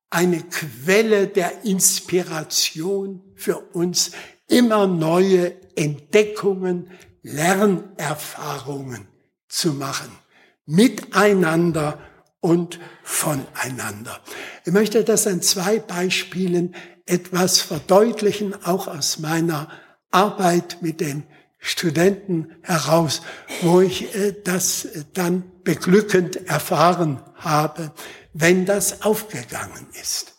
eine 0.09 0.43
Quelle 0.43 1.27
der 1.27 1.63
Inspiration 1.63 3.23
für 3.35 3.59
uns, 3.73 4.11
immer 4.47 4.87
neue 4.87 5.53
Entdeckungen, 5.75 6.91
Lernerfahrungen 7.23 9.07
zu 9.47 9.73
machen, 9.73 10.11
miteinander 10.65 11.99
und 12.41 12.79
voneinander. 13.03 14.19
Ich 14.65 14.73
möchte 14.73 15.03
das 15.05 15.25
an 15.25 15.41
zwei 15.41 15.79
Beispielen 15.79 16.75
etwas 17.05 17.61
verdeutlichen, 17.61 18.53
auch 18.65 18.87
aus 18.87 19.19
meiner 19.19 19.69
Arbeit 20.11 20.81
mit 20.81 20.99
den 20.99 21.23
Studenten 21.65 22.53
heraus, 22.61 23.21
wo 23.61 23.79
ich 23.79 24.13
äh, 24.15 24.35
das 24.43 24.85
dann 25.13 25.43
beglückend 25.63 26.47
erfahren 26.47 27.21
habe, 27.35 27.93
wenn 28.33 28.65
das 28.65 29.01
aufgegangen 29.03 29.87
ist. 29.99 30.33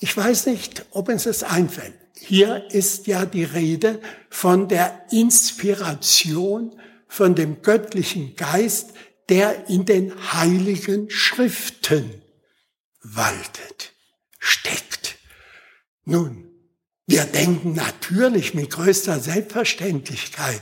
Ich 0.00 0.16
weiß 0.16 0.46
nicht, 0.46 0.84
ob 0.90 1.08
uns 1.08 1.22
das 1.24 1.44
einfällt. 1.44 1.94
Hier 2.16 2.68
ist 2.72 3.06
ja 3.06 3.24
die 3.24 3.44
Rede 3.44 4.00
von 4.30 4.66
der 4.66 5.06
Inspiration, 5.12 6.78
von 7.06 7.36
dem 7.36 7.62
göttlichen 7.62 8.34
Geist, 8.34 8.90
der 9.28 9.68
in 9.68 9.84
den 9.84 10.12
heiligen 10.32 11.08
Schriften 11.08 12.20
waltet, 13.02 13.92
steckt. 14.40 15.18
Nun, 16.04 16.47
wir 17.08 17.24
denken 17.24 17.72
natürlich 17.72 18.52
mit 18.52 18.70
größter 18.70 19.18
Selbstverständlichkeit 19.18 20.60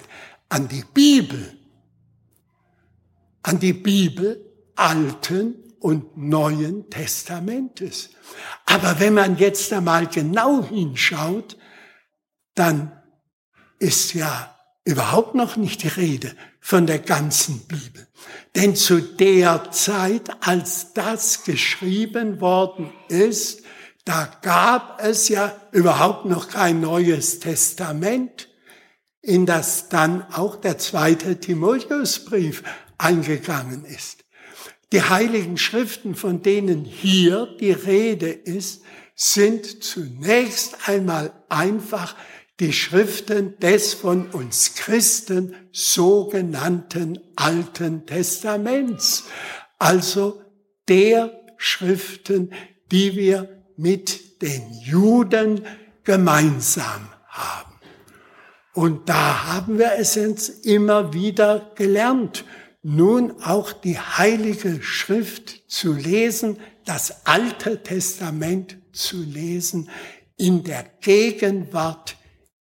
an 0.49 0.69
die 0.69 0.85
Bibel, 0.95 1.59
an 3.43 3.59
die 3.59 3.73
Bibel 3.73 4.41
Alten 4.77 5.57
und 5.81 6.17
Neuen 6.17 6.89
Testamentes. 6.89 8.11
Aber 8.65 9.01
wenn 9.01 9.15
man 9.15 9.39
jetzt 9.39 9.73
einmal 9.73 10.07
genau 10.07 10.65
hinschaut, 10.65 11.57
dann 12.55 12.93
ist 13.81 14.15
ja 14.15 14.57
überhaupt 14.85 15.35
noch 15.35 15.57
nicht 15.57 15.83
die 15.83 15.89
Rede 15.89 16.33
von 16.61 16.87
der 16.87 17.01
ganzen 17.01 17.59
Bibel. 17.67 18.07
Denn 18.55 18.77
zu 18.77 19.01
der 19.01 19.73
Zeit, 19.73 20.31
als 20.47 20.93
das 20.93 21.43
geschrieben 21.43 22.41
worden 22.41 22.93
ist, 23.09 23.66
da 24.07 24.31
gab 24.41 25.03
es 25.03 25.29
ja 25.29 25.55
überhaupt 25.73 26.27
noch 26.27 26.49
kein 26.49 26.81
neues 26.81 27.41
Testament, 27.41 28.49
in 29.21 29.47
das 29.47 29.89
dann 29.89 30.23
auch 30.33 30.57
der 30.57 30.79
zweite 30.79 31.41
Timotheusbrief 31.41 32.63
eingegangen 32.99 33.85
ist. 33.85 34.25
Die 34.93 35.03
heiligen 35.03 35.59
Schriften, 35.59 36.15
von 36.15 36.41
denen 36.41 36.85
hier 36.85 37.49
die 37.59 37.73
Rede 37.73 38.31
ist, 38.31 38.85
sind 39.17 39.83
zunächst 39.83 40.89
einmal 40.89 41.33
einfach 41.49 42.15
die 42.61 42.73
Schriften 42.73 43.59
des 43.59 43.93
von 43.93 44.31
uns 44.31 44.77
Christen 44.77 45.57
sogenannten 45.73 47.19
Alten 47.35 48.07
Testaments, 48.07 49.25
also 49.81 50.43
der 50.89 51.41
Schriften, 51.57 52.53
die 52.93 53.17
wir 53.17 53.56
mit 53.77 54.43
den 54.43 54.73
Juden 54.73 55.67
gemeinsam 56.05 57.09
haben. 57.29 57.73
Und 58.73 59.09
da 59.09 59.47
haben 59.47 59.79
wir 59.79 59.93
es 59.99 60.15
jetzt 60.15 60.67
immer 60.67 61.13
wieder 61.13 61.73
gelernt, 61.75 62.45
nun 62.83 63.43
auch 63.43 63.73
die 63.73 63.99
Heilige 63.99 64.83
Schrift 64.83 65.65
zu 65.67 65.93
lesen, 65.93 66.59
das 66.85 67.27
Alte 67.27 67.83
Testament 67.83 68.79
zu 68.93 69.17
lesen 69.23 69.91
in 70.37 70.63
der 70.63 70.85
Gegenwart 71.01 72.17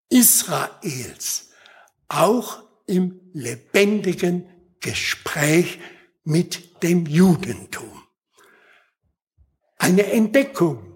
Israels, 0.09 1.49
auch 2.09 2.61
im 2.85 3.21
lebendigen 3.33 4.47
Gespräch 4.81 5.79
mit 6.23 6.83
dem 6.83 7.05
Judentum. 7.05 8.03
Eine 9.77 10.11
Entdeckung, 10.11 10.90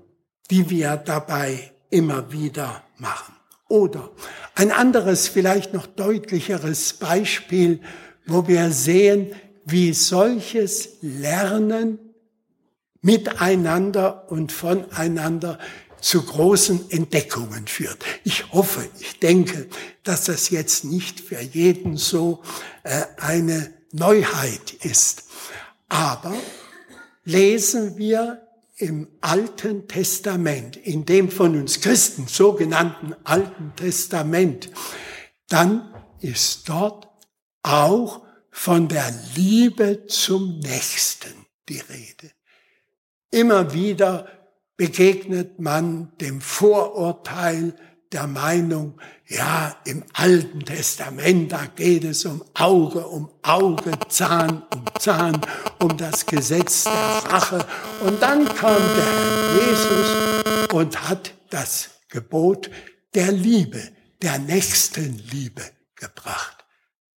die 0.52 0.70
wir 0.70 0.98
dabei 0.98 1.72
immer 1.90 2.32
wieder 2.32 2.84
machen. 2.98 3.36
Oder 3.68 4.12
ein 4.54 4.72
anderes, 4.72 5.28
vielleicht 5.28 5.74
noch 5.74 5.88
deutlicheres 5.88 6.94
Beispiel, 6.94 7.82
wo 8.26 8.48
wir 8.48 8.72
sehen, 8.72 9.36
wie 9.66 9.94
solches 9.94 10.98
Lernen 11.02 12.00
miteinander 13.02 14.32
und 14.32 14.52
voneinander 14.52 15.60
zu 16.00 16.22
großen 16.22 16.92
Entdeckungen 16.92 17.66
führt. 17.68 18.04
Ich 18.24 18.52
hoffe, 18.52 18.88
ich 19.00 19.20
denke, 19.20 19.68
dass 20.04 20.26
das 20.26 20.52
jetzt 20.52 20.86
nicht 20.86 21.20
für 21.20 21.42
jeden 21.42 21.98
so 21.98 22.44
äh, 22.84 23.04
eine 23.18 23.74
Neuheit 23.92 24.74
ist. 24.84 25.24
Aber 25.90 26.36
lesen 27.24 27.98
wir 27.98 28.45
im 28.78 29.08
Alten 29.22 29.88
Testament, 29.88 30.76
in 30.76 31.06
dem 31.06 31.30
von 31.30 31.56
uns 31.56 31.82
Christen 31.82 32.28
sogenannten 32.28 33.16
Alten 33.24 33.74
Testament, 33.76 34.70
dann 35.48 35.94
ist 36.20 36.68
dort 36.68 37.08
auch 37.64 38.26
von 38.52 38.88
der 38.88 39.14
Liebe 39.36 40.08
zum 40.08 40.60
Nächsten 40.60 41.34
die 41.70 41.80
Rede. 41.80 42.32
Immer 43.32 43.74
wieder 43.74 44.28
begegnet 44.78 45.60
man 45.60 46.12
dem 46.20 46.42
Vorurteil 46.42 47.76
der 48.12 48.28
Meinung, 48.28 49.00
ja, 49.28 49.76
im 49.86 50.04
Alten 50.14 50.60
Testament, 50.60 51.52
da 51.52 51.66
geht 51.76 52.04
es 52.04 52.26
um 52.26 52.44
Auge 52.54 53.06
um 53.08 53.30
Auge, 53.42 53.92
Zahn 54.08 54.64
um 54.74 54.84
Zahn, 55.00 55.42
um 55.80 55.98
das 55.98 56.26
Gesetz 56.26 56.84
der 56.84 57.32
Rache. 57.32 57.66
Und 58.06 58.22
dann 58.22 58.46
kam 58.46 58.78
der 58.78 59.06
Herr 59.06 59.70
Jesus 59.70 60.74
und 60.74 61.10
hat 61.10 61.34
das 61.50 61.90
Gebot 62.10 62.70
der 63.16 63.32
Liebe, 63.32 63.82
der 64.22 64.38
Nächstenliebe 64.40 65.64
gebracht. 65.96 66.66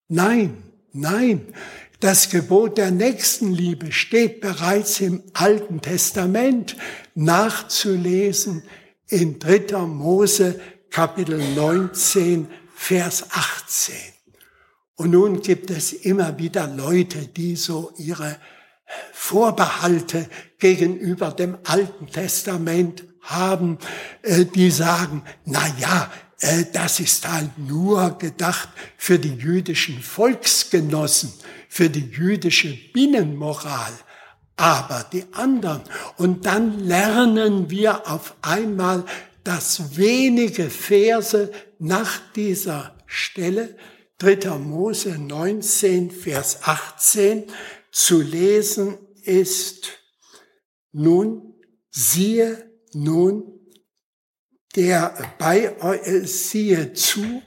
Nein, 0.08 0.64
nein, 0.94 1.54
das 2.00 2.30
Gebot 2.30 2.78
der 2.78 2.92
Nächstenliebe 2.92 3.92
steht 3.92 4.42
bereits 4.42 5.00
im 5.00 5.24
Alten 5.34 5.82
Testament 5.82 6.76
nachzulesen 7.16 8.64
in 9.08 9.40
3. 9.40 9.78
Mose 9.88 10.60
Kapitel 10.96 11.38
19, 11.56 12.48
Vers 12.74 13.26
18. 13.32 13.96
Und 14.96 15.12
nun 15.12 15.42
gibt 15.42 15.70
es 15.70 15.92
immer 15.92 16.40
wieder 16.40 16.68
Leute, 16.68 17.28
die 17.28 17.58
so 17.58 17.92
ihre 17.98 18.38
Vorbehalte 19.12 20.30
gegenüber 20.58 21.32
dem 21.32 21.58
Alten 21.66 22.08
Testament 22.08 23.04
haben, 23.20 23.78
äh, 24.22 24.46
die 24.46 24.72
sagen, 24.72 25.24
na 25.44 25.68
ja, 25.78 26.10
äh, 26.40 26.64
das 26.72 27.02
ist 27.02 27.30
halt 27.30 27.58
nur 27.58 28.18
gedacht 28.18 28.70
für 28.96 29.20
die 29.20 29.36
jüdischen 29.36 30.02
Volksgenossen, 30.02 31.34
für 31.68 31.90
die 31.90 32.10
jüdische 32.10 32.74
Binnenmoral. 32.94 33.92
aber 34.58 35.06
die 35.12 35.26
anderen. 35.34 35.82
Und 36.16 36.46
dann 36.46 36.80
lernen 36.80 37.70
wir 37.70 38.10
auf 38.10 38.36
einmal, 38.42 39.04
dass 39.46 39.96
wenige 39.96 40.70
Verse 40.70 41.52
nach 41.78 42.20
dieser 42.34 42.98
Stelle, 43.06 43.78
3. 44.18 44.58
Mose 44.58 45.18
19, 45.20 46.10
Vers 46.10 46.60
18, 46.64 47.46
zu 47.92 48.22
lesen 48.22 48.98
ist, 49.24 50.00
nun, 50.92 51.54
siehe, 51.92 52.72
nun, 52.94 53.60
der 54.76 55.14
bei 55.38 55.80
euch, 55.82 56.08
äh, 56.08 56.26
siehe 56.26 56.94
zu, 56.94 57.44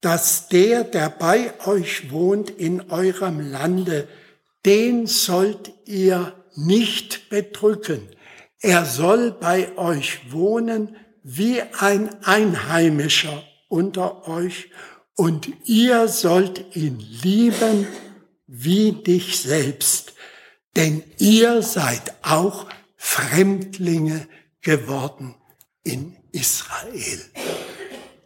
dass 0.00 0.48
der, 0.48 0.82
der 0.82 1.10
bei 1.10 1.52
euch 1.66 2.10
wohnt 2.10 2.50
in 2.50 2.90
eurem 2.90 3.40
Lande, 3.40 4.08
den 4.64 5.06
sollt 5.06 5.72
ihr 5.84 6.44
nicht 6.54 7.28
bedrücken. 7.28 8.08
Er 8.60 8.86
soll 8.86 9.32
bei 9.32 9.76
euch 9.76 10.32
wohnen 10.32 10.96
wie 11.30 11.60
ein 11.60 12.24
Einheimischer 12.24 13.44
unter 13.68 14.26
euch 14.28 14.70
und 15.14 15.46
ihr 15.66 16.08
sollt 16.08 16.74
ihn 16.74 16.98
lieben 17.00 17.86
wie 18.46 18.92
dich 18.92 19.38
selbst, 19.38 20.14
denn 20.74 21.02
ihr 21.18 21.60
seid 21.60 22.14
auch 22.22 22.66
Fremdlinge 22.96 24.26
geworden 24.62 25.34
in 25.82 26.16
Israel. 26.32 27.20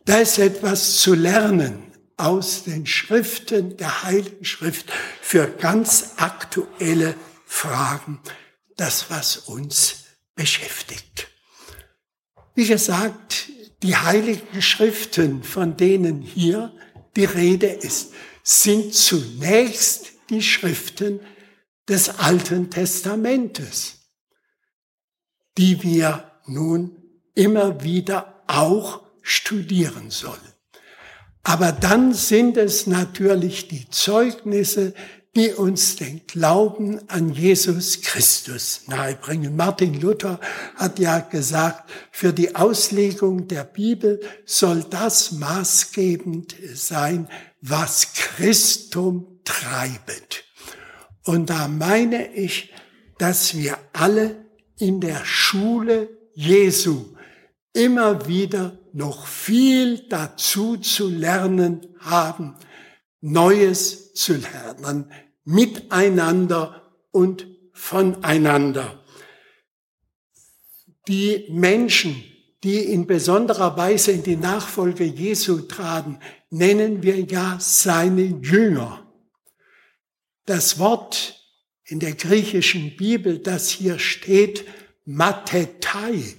Da 0.05 0.19
ist 0.19 0.39
etwas 0.39 0.99
zu 0.99 1.15
lernen 1.15 1.93
aus 2.17 2.63
den 2.63 2.87
Schriften 2.87 3.77
der 3.79 4.05
Heiligen 4.05 4.45
Schrift 4.45 4.93
für 5.21 5.49
ganz 5.49 6.13
aktuelle 6.19 7.17
Fragen, 7.47 8.21
das 8.77 9.11
was 9.11 9.39
uns 9.39 10.05
beschäftigt. 10.37 11.32
Wie 12.55 12.67
gesagt, 12.67 13.51
die 13.83 13.97
Heiligen 13.97 14.63
Schriften, 14.63 15.43
von 15.43 15.77
denen 15.77 16.21
hier 16.21 16.73
die 17.17 17.25
Rede 17.25 17.67
ist, 17.67 18.13
sind 18.43 18.95
zunächst 18.95 20.13
die 20.31 20.43
Schriften 20.43 21.21
des 21.89 22.19
Alten 22.19 22.71
Testamentes, 22.71 24.09
die 25.59 25.83
wir 25.83 26.31
nun 26.47 26.97
immer 27.35 27.83
wieder 27.83 28.43
auch 28.47 29.03
studieren 29.23 30.11
sollen. 30.11 30.41
Aber 31.43 31.73
dann 31.73 32.15
sind 32.15 32.57
es 32.57 32.87
natürlich 32.87 33.69
die 33.69 33.89
Zeugnisse, 33.91 34.95
die 35.35 35.53
uns 35.53 35.97
den 35.97 36.27
Glauben 36.27 37.01
an 37.09 37.33
Jesus 37.33 38.03
Christus 38.03 38.83
nahebringen. 38.87 39.57
Martin 39.57 39.99
Luther 39.99 40.39
hat 40.77 40.99
ja 40.99 41.21
gesagt, 41.21 41.91
für 42.11 42.35
die 42.35 42.55
Auslegung 42.55 43.49
der 43.49 43.65
Bibel 43.65 44.21
soll 44.45 44.85
das 44.91 45.33
maßgebend 45.33 46.55
sein, 46.75 47.29
was 47.63 48.13
Christum 48.13 49.41
treibet. 49.45 50.45
Und 51.25 51.49
da 51.49 51.67
meine 51.67 52.35
ich, 52.35 52.73
dass 53.19 53.57
wir 53.57 53.79
alle 53.93 54.45
in 54.79 55.01
der 55.01 55.25
Schule 55.25 56.11
Jesu 56.35 57.07
immer 57.73 58.27
wieder 58.27 58.79
noch 58.93 59.27
viel 59.27 60.09
dazu 60.09 60.77
zu 60.77 61.09
lernen 61.09 61.87
haben, 62.01 62.55
Neues 63.21 64.02
zu 64.15 64.35
lernen, 64.35 65.13
miteinander 65.45 66.83
und 67.11 67.47
voneinander. 67.73 69.05
Die 71.09 71.47
Menschen, 71.51 72.23
die 72.63 72.79
in 72.79 73.07
besonderer 73.07 73.77
Weise 73.77 74.13
in 74.13 74.23
die 74.23 74.37
Nachfolge 74.37 75.05
Jesu 75.05 75.63
traten, 75.63 76.21
nennen 76.51 77.03
wir 77.03 77.21
ja 77.21 77.59
seine 77.61 78.23
Jünger. 78.23 79.13
Das 80.47 80.79
Wort 80.79 81.41
in 81.85 81.99
der 81.99 82.15
griechischen 82.15 82.97
Bibel, 82.97 83.39
das 83.39 83.69
hier 83.69 83.99
steht, 83.99 84.65
Mathetai, 85.05 86.37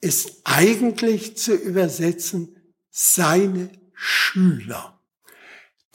ist 0.00 0.42
eigentlich 0.44 1.36
zu 1.36 1.54
übersetzen 1.54 2.56
seine 2.90 3.70
Schüler. 3.94 4.97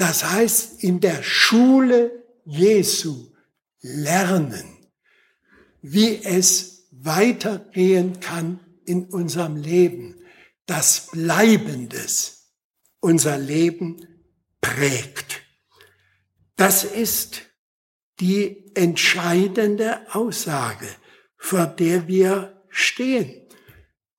Das 0.05 0.21
heißt, 0.25 0.83
in 0.83 0.99
der 0.99 1.23
Schule 1.23 2.25
Jesu 2.43 3.31
lernen, 3.79 4.85
wie 5.81 6.21
es 6.21 6.89
weitergehen 6.91 8.19
kann 8.19 8.59
in 8.83 9.05
unserem 9.05 9.55
Leben, 9.55 10.21
das 10.65 11.07
Bleibendes 11.13 12.51
unser 12.99 13.37
Leben 13.37 14.05
prägt. 14.59 15.41
Das 16.57 16.83
ist 16.83 17.43
die 18.19 18.75
entscheidende 18.75 20.13
Aussage, 20.13 20.89
vor 21.37 21.65
der 21.65 22.09
wir 22.09 22.61
stehen. 22.67 23.47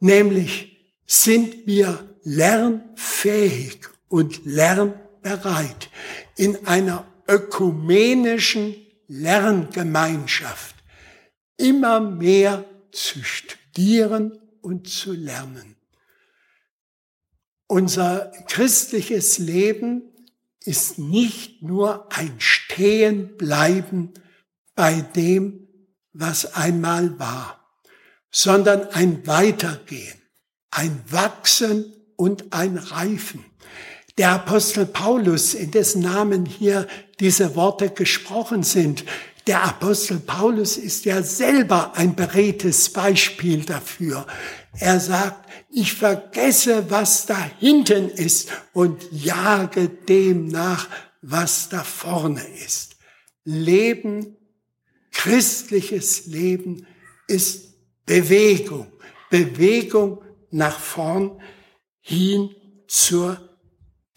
Nämlich 0.00 0.78
sind 1.04 1.66
wir 1.66 2.16
lernfähig 2.22 3.80
und 4.08 4.46
lernbereit 5.24 5.88
in 6.36 6.66
einer 6.66 7.06
ökumenischen 7.26 8.76
Lerngemeinschaft 9.08 10.76
immer 11.56 12.00
mehr 12.00 12.64
zu 12.92 13.22
studieren 13.24 14.38
und 14.60 14.88
zu 14.88 15.12
lernen. 15.12 15.76
Unser 17.66 18.32
christliches 18.48 19.38
Leben 19.38 20.02
ist 20.60 20.98
nicht 20.98 21.62
nur 21.62 22.12
ein 22.12 22.34
Stehenbleiben 22.38 24.12
bei 24.74 25.00
dem, 25.00 25.68
was 26.12 26.54
einmal 26.54 27.18
war 27.18 27.64
sondern 28.34 28.88
ein 28.88 29.24
Weitergehen, 29.28 30.20
ein 30.72 31.04
Wachsen 31.08 31.94
und 32.16 32.52
ein 32.52 32.76
Reifen. 32.78 33.44
Der 34.16 34.30
Apostel 34.30 34.86
Paulus, 34.86 35.54
in 35.54 35.72
dessen 35.72 36.02
Namen 36.02 36.46
hier 36.46 36.86
diese 37.18 37.56
Worte 37.56 37.90
gesprochen 37.90 38.62
sind, 38.62 39.04
der 39.46 39.62
Apostel 39.64 40.20
Paulus 40.20 40.76
ist 40.76 41.04
ja 41.04 41.22
selber 41.22 41.96
ein 41.96 42.14
beredtes 42.14 42.90
Beispiel 42.90 43.64
dafür. 43.64 44.26
Er 44.78 45.00
sagt, 45.00 45.50
ich 45.70 45.92
vergesse, 45.92 46.90
was 46.90 47.26
da 47.26 47.50
hinten 47.58 48.08
ist 48.08 48.50
und 48.72 49.02
jage 49.10 49.88
dem 49.88 50.46
nach, 50.46 50.88
was 51.20 51.68
da 51.68 51.82
vorne 51.82 52.42
ist. 52.64 52.96
Leben, 53.44 54.36
christliches 55.12 56.26
Leben 56.26 56.86
ist 57.26 57.74
Bewegung, 58.06 58.86
Bewegung 59.28 60.22
nach 60.50 60.78
vorn 60.78 61.40
hin 62.00 62.54
zur 62.86 63.53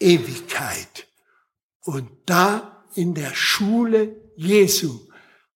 Ewigkeit. 0.00 1.06
Und 1.82 2.10
da 2.26 2.84
in 2.94 3.14
der 3.14 3.34
Schule 3.34 4.16
Jesu 4.36 5.00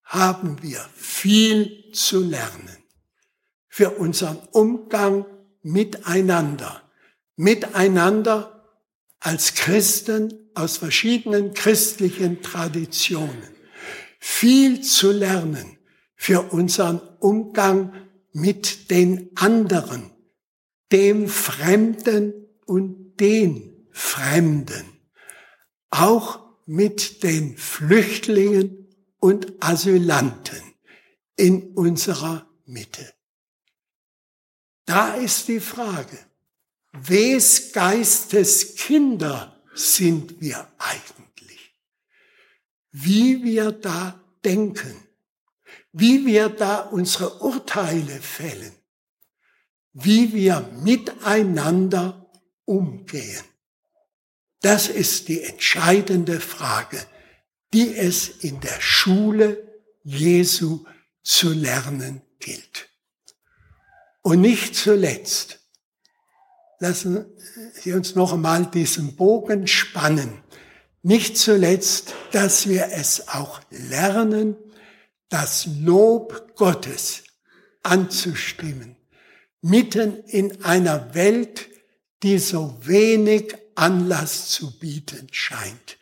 haben 0.05 0.63
wir 0.63 0.85
viel 0.95 1.93
zu 1.93 2.21
lernen 2.21 2.77
für 3.69 3.91
unseren 3.91 4.39
Umgang 4.53 5.25
miteinander, 5.63 6.83
miteinander 7.37 8.69
als 9.21 9.55
Christen 9.55 10.51
aus 10.55 10.77
verschiedenen 10.77 11.55
christlichen 11.55 12.43
Traditionen. 12.43 13.49
Viel 14.19 14.83
zu 14.83 15.11
lernen 15.13 15.79
für 16.15 16.53
unseren 16.53 17.01
Umgang 17.21 17.95
mit 18.33 18.91
den 18.91 19.31
anderen, 19.37 20.11
dem 20.91 21.29
Fremden 21.29 22.35
und 22.67 23.17
den 23.21 23.72
Fremden, 23.93 24.85
auch 25.91 26.41
mit 26.67 27.23
den 27.23 27.57
Flüchtlingen 27.57 28.89
und 29.19 29.53
Asylanten 29.61 30.61
in 31.37 31.75
unserer 31.75 32.47
Mitte. 32.67 33.13
Da 34.85 35.15
ist 35.15 35.49
die 35.49 35.61
Frage, 35.61 36.19
wes 36.93 37.73
Geistes 37.73 38.75
Kinder 38.75 39.63
sind 39.75 40.41
wir 40.41 40.67
eigentlich? 40.79 41.77
Wie 42.91 43.43
wir 43.45 43.73
da 43.73 44.21
denken 44.45 44.97
wie 45.93 46.27
wir 46.27 46.49
da 46.49 46.81
unsere 46.81 47.43
Urteile 47.43 48.21
fällen, 48.21 48.73
wie 49.93 50.33
wir 50.33 50.61
miteinander 50.83 52.31
umgehen. 52.65 53.45
Das 54.63 54.89
ist 54.89 55.29
die 55.29 55.43
entscheidende 55.43 56.41
Frage, 56.41 57.05
die 57.73 57.95
es 57.95 58.29
in 58.29 58.61
der 58.61 58.81
Schule 58.81 59.81
Jesu 60.05 60.85
zu 61.23 61.53
lernen 61.53 62.23
gilt. 62.39 62.89
Und 64.23 64.41
nicht 64.41 64.77
zuletzt, 64.77 65.59
lassen 66.79 67.27
Sie 67.75 67.93
uns 67.93 68.15
noch 68.15 68.33
einmal 68.33 68.67
diesen 68.67 69.17
Bogen 69.17 69.67
spannen. 69.67 70.43
Nicht 71.03 71.37
zuletzt, 71.37 72.15
dass 72.31 72.69
wir 72.69 72.91
es 72.93 73.29
auch 73.29 73.61
lernen, 73.71 74.57
das 75.29 75.67
Lob 75.81 76.55
Gottes 76.55 77.25
anzustimmen, 77.83 78.97
mitten 79.61 80.23
in 80.25 80.65
einer 80.65 81.15
Welt, 81.15 81.69
die 82.23 82.39
so 82.39 82.77
wenig 82.83 83.57
Anlass 83.75 84.51
zu 84.51 84.79
bieten 84.79 85.29
scheint 85.33 85.99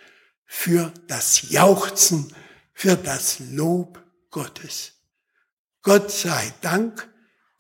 für 0.47 0.93
das 1.07 1.51
Jauchzen, 1.51 2.35
für 2.73 2.97
das 2.97 3.39
Lob 3.51 4.05
Gottes. 4.31 4.93
Gott 5.83 6.11
sei 6.11 6.53
Dank, 6.61 7.09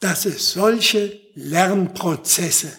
dass 0.00 0.24
es 0.24 0.52
solche 0.52 1.20
Lernprozesse 1.34 2.72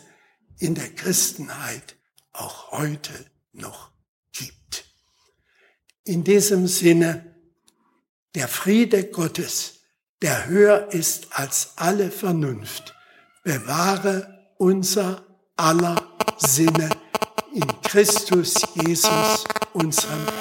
in 0.57 0.75
der 0.75 0.89
Christenheit 0.89 1.95
auch 2.33 2.71
heute 2.71 3.13
noch 3.53 3.91
gibt. 4.31 4.85
In 6.03 6.23
diesem 6.23 6.67
Sinne, 6.67 7.35
der 8.35 8.47
Friede 8.47 9.09
Gottes, 9.09 9.79
der 10.21 10.47
höher 10.47 10.91
ist 10.91 11.27
als 11.31 11.73
alle 11.77 12.11
Vernunft, 12.11 12.95
bewahre 13.43 14.53
unser 14.57 15.25
aller 15.55 16.17
Sinne 16.37 16.89
in 16.89 17.00
Christus 17.91 18.55
Jesus, 18.73 19.43
unserem 19.73 20.25
Herrn. 20.25 20.40